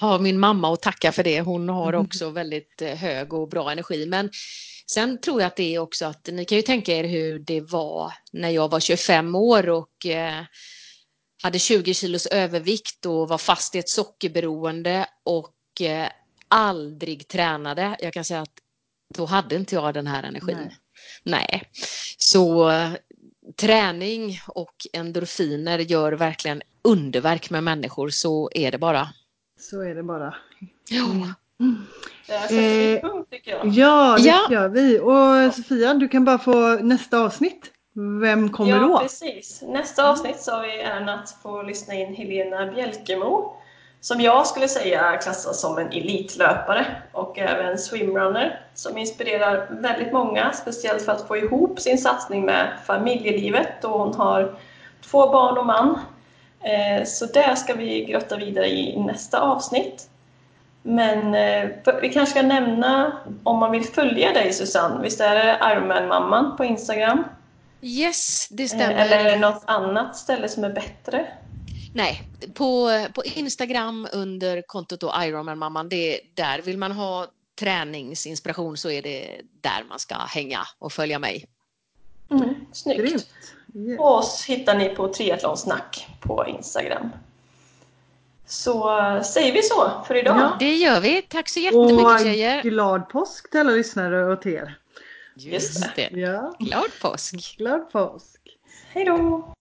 [0.00, 1.40] har min mamma att tacka för det.
[1.40, 2.06] Hon har mm.
[2.06, 4.06] också väldigt eh, hög och bra energi.
[4.06, 4.30] Men
[4.86, 7.60] sen tror jag att det är också att ni kan ju tänka er hur det
[7.60, 10.44] var när jag var 25 år och eh,
[11.42, 16.08] hade 20 kilos övervikt och var fast i ett sockerberoende och eh,
[16.48, 17.96] aldrig tränade.
[18.00, 18.58] Jag kan säga att
[19.14, 20.56] då hade inte jag den här energin.
[20.56, 20.76] Nej.
[21.22, 21.62] Nej.
[22.18, 22.72] Så
[23.56, 29.08] träning och endorfiner gör verkligen underverk med människor, så är det bara.
[29.60, 30.34] Så är det bara.
[30.88, 31.04] Ja.
[31.60, 31.86] Mm.
[32.50, 33.00] Eh.
[33.64, 34.48] Ja, det ja.
[34.50, 34.98] gör vi.
[34.98, 37.70] Och Sofia, du kan bara få nästa avsnitt.
[38.20, 38.88] Vem kommer ja, då?
[38.88, 39.62] Ja, precis.
[39.62, 43.56] Nästa avsnitt så har vi äran att få lyssna in Helena Bjälkemo
[44.00, 50.52] som jag skulle säga klassas som en elitlöpare och även swimrunner som inspirerar väldigt många,
[50.52, 54.54] speciellt för att få ihop sin satsning med familjelivet och hon har
[55.10, 55.98] två barn och man.
[56.62, 60.06] Eh, så det ska vi grotta vidare i nästa avsnitt.
[60.82, 61.68] Men eh,
[62.02, 63.12] vi kanske ska nämna
[63.44, 67.24] om man vill följa dig Susanne, visst är det Ironman-mamman på Instagram?
[67.82, 68.90] Yes, det stämmer.
[68.90, 71.26] Eh, eller är det något annat ställe som är bättre?
[71.92, 72.22] Nej,
[72.54, 75.88] på, på Instagram under kontot då Ironman-mamman,
[76.34, 77.26] där vill man ha
[77.60, 81.46] träningsinspiration så är det där man ska hänga och följa mig.
[82.30, 83.00] Mm, snyggt.
[83.74, 83.98] Yes.
[83.98, 87.10] Och oss hittar ni på triathlonsnack på Instagram.
[88.46, 88.82] Så
[89.24, 90.36] säger vi så för idag.
[90.36, 90.56] Ja.
[90.58, 91.22] Det gör vi.
[91.22, 92.62] Tack så jättemycket och tjejer.
[92.62, 94.78] glad påsk till alla lyssnare och till er.
[95.36, 96.10] Just det.
[96.12, 96.54] Ja.
[96.58, 97.56] Glad påsk.
[97.58, 98.40] Glad påsk.
[98.88, 99.52] Hej då.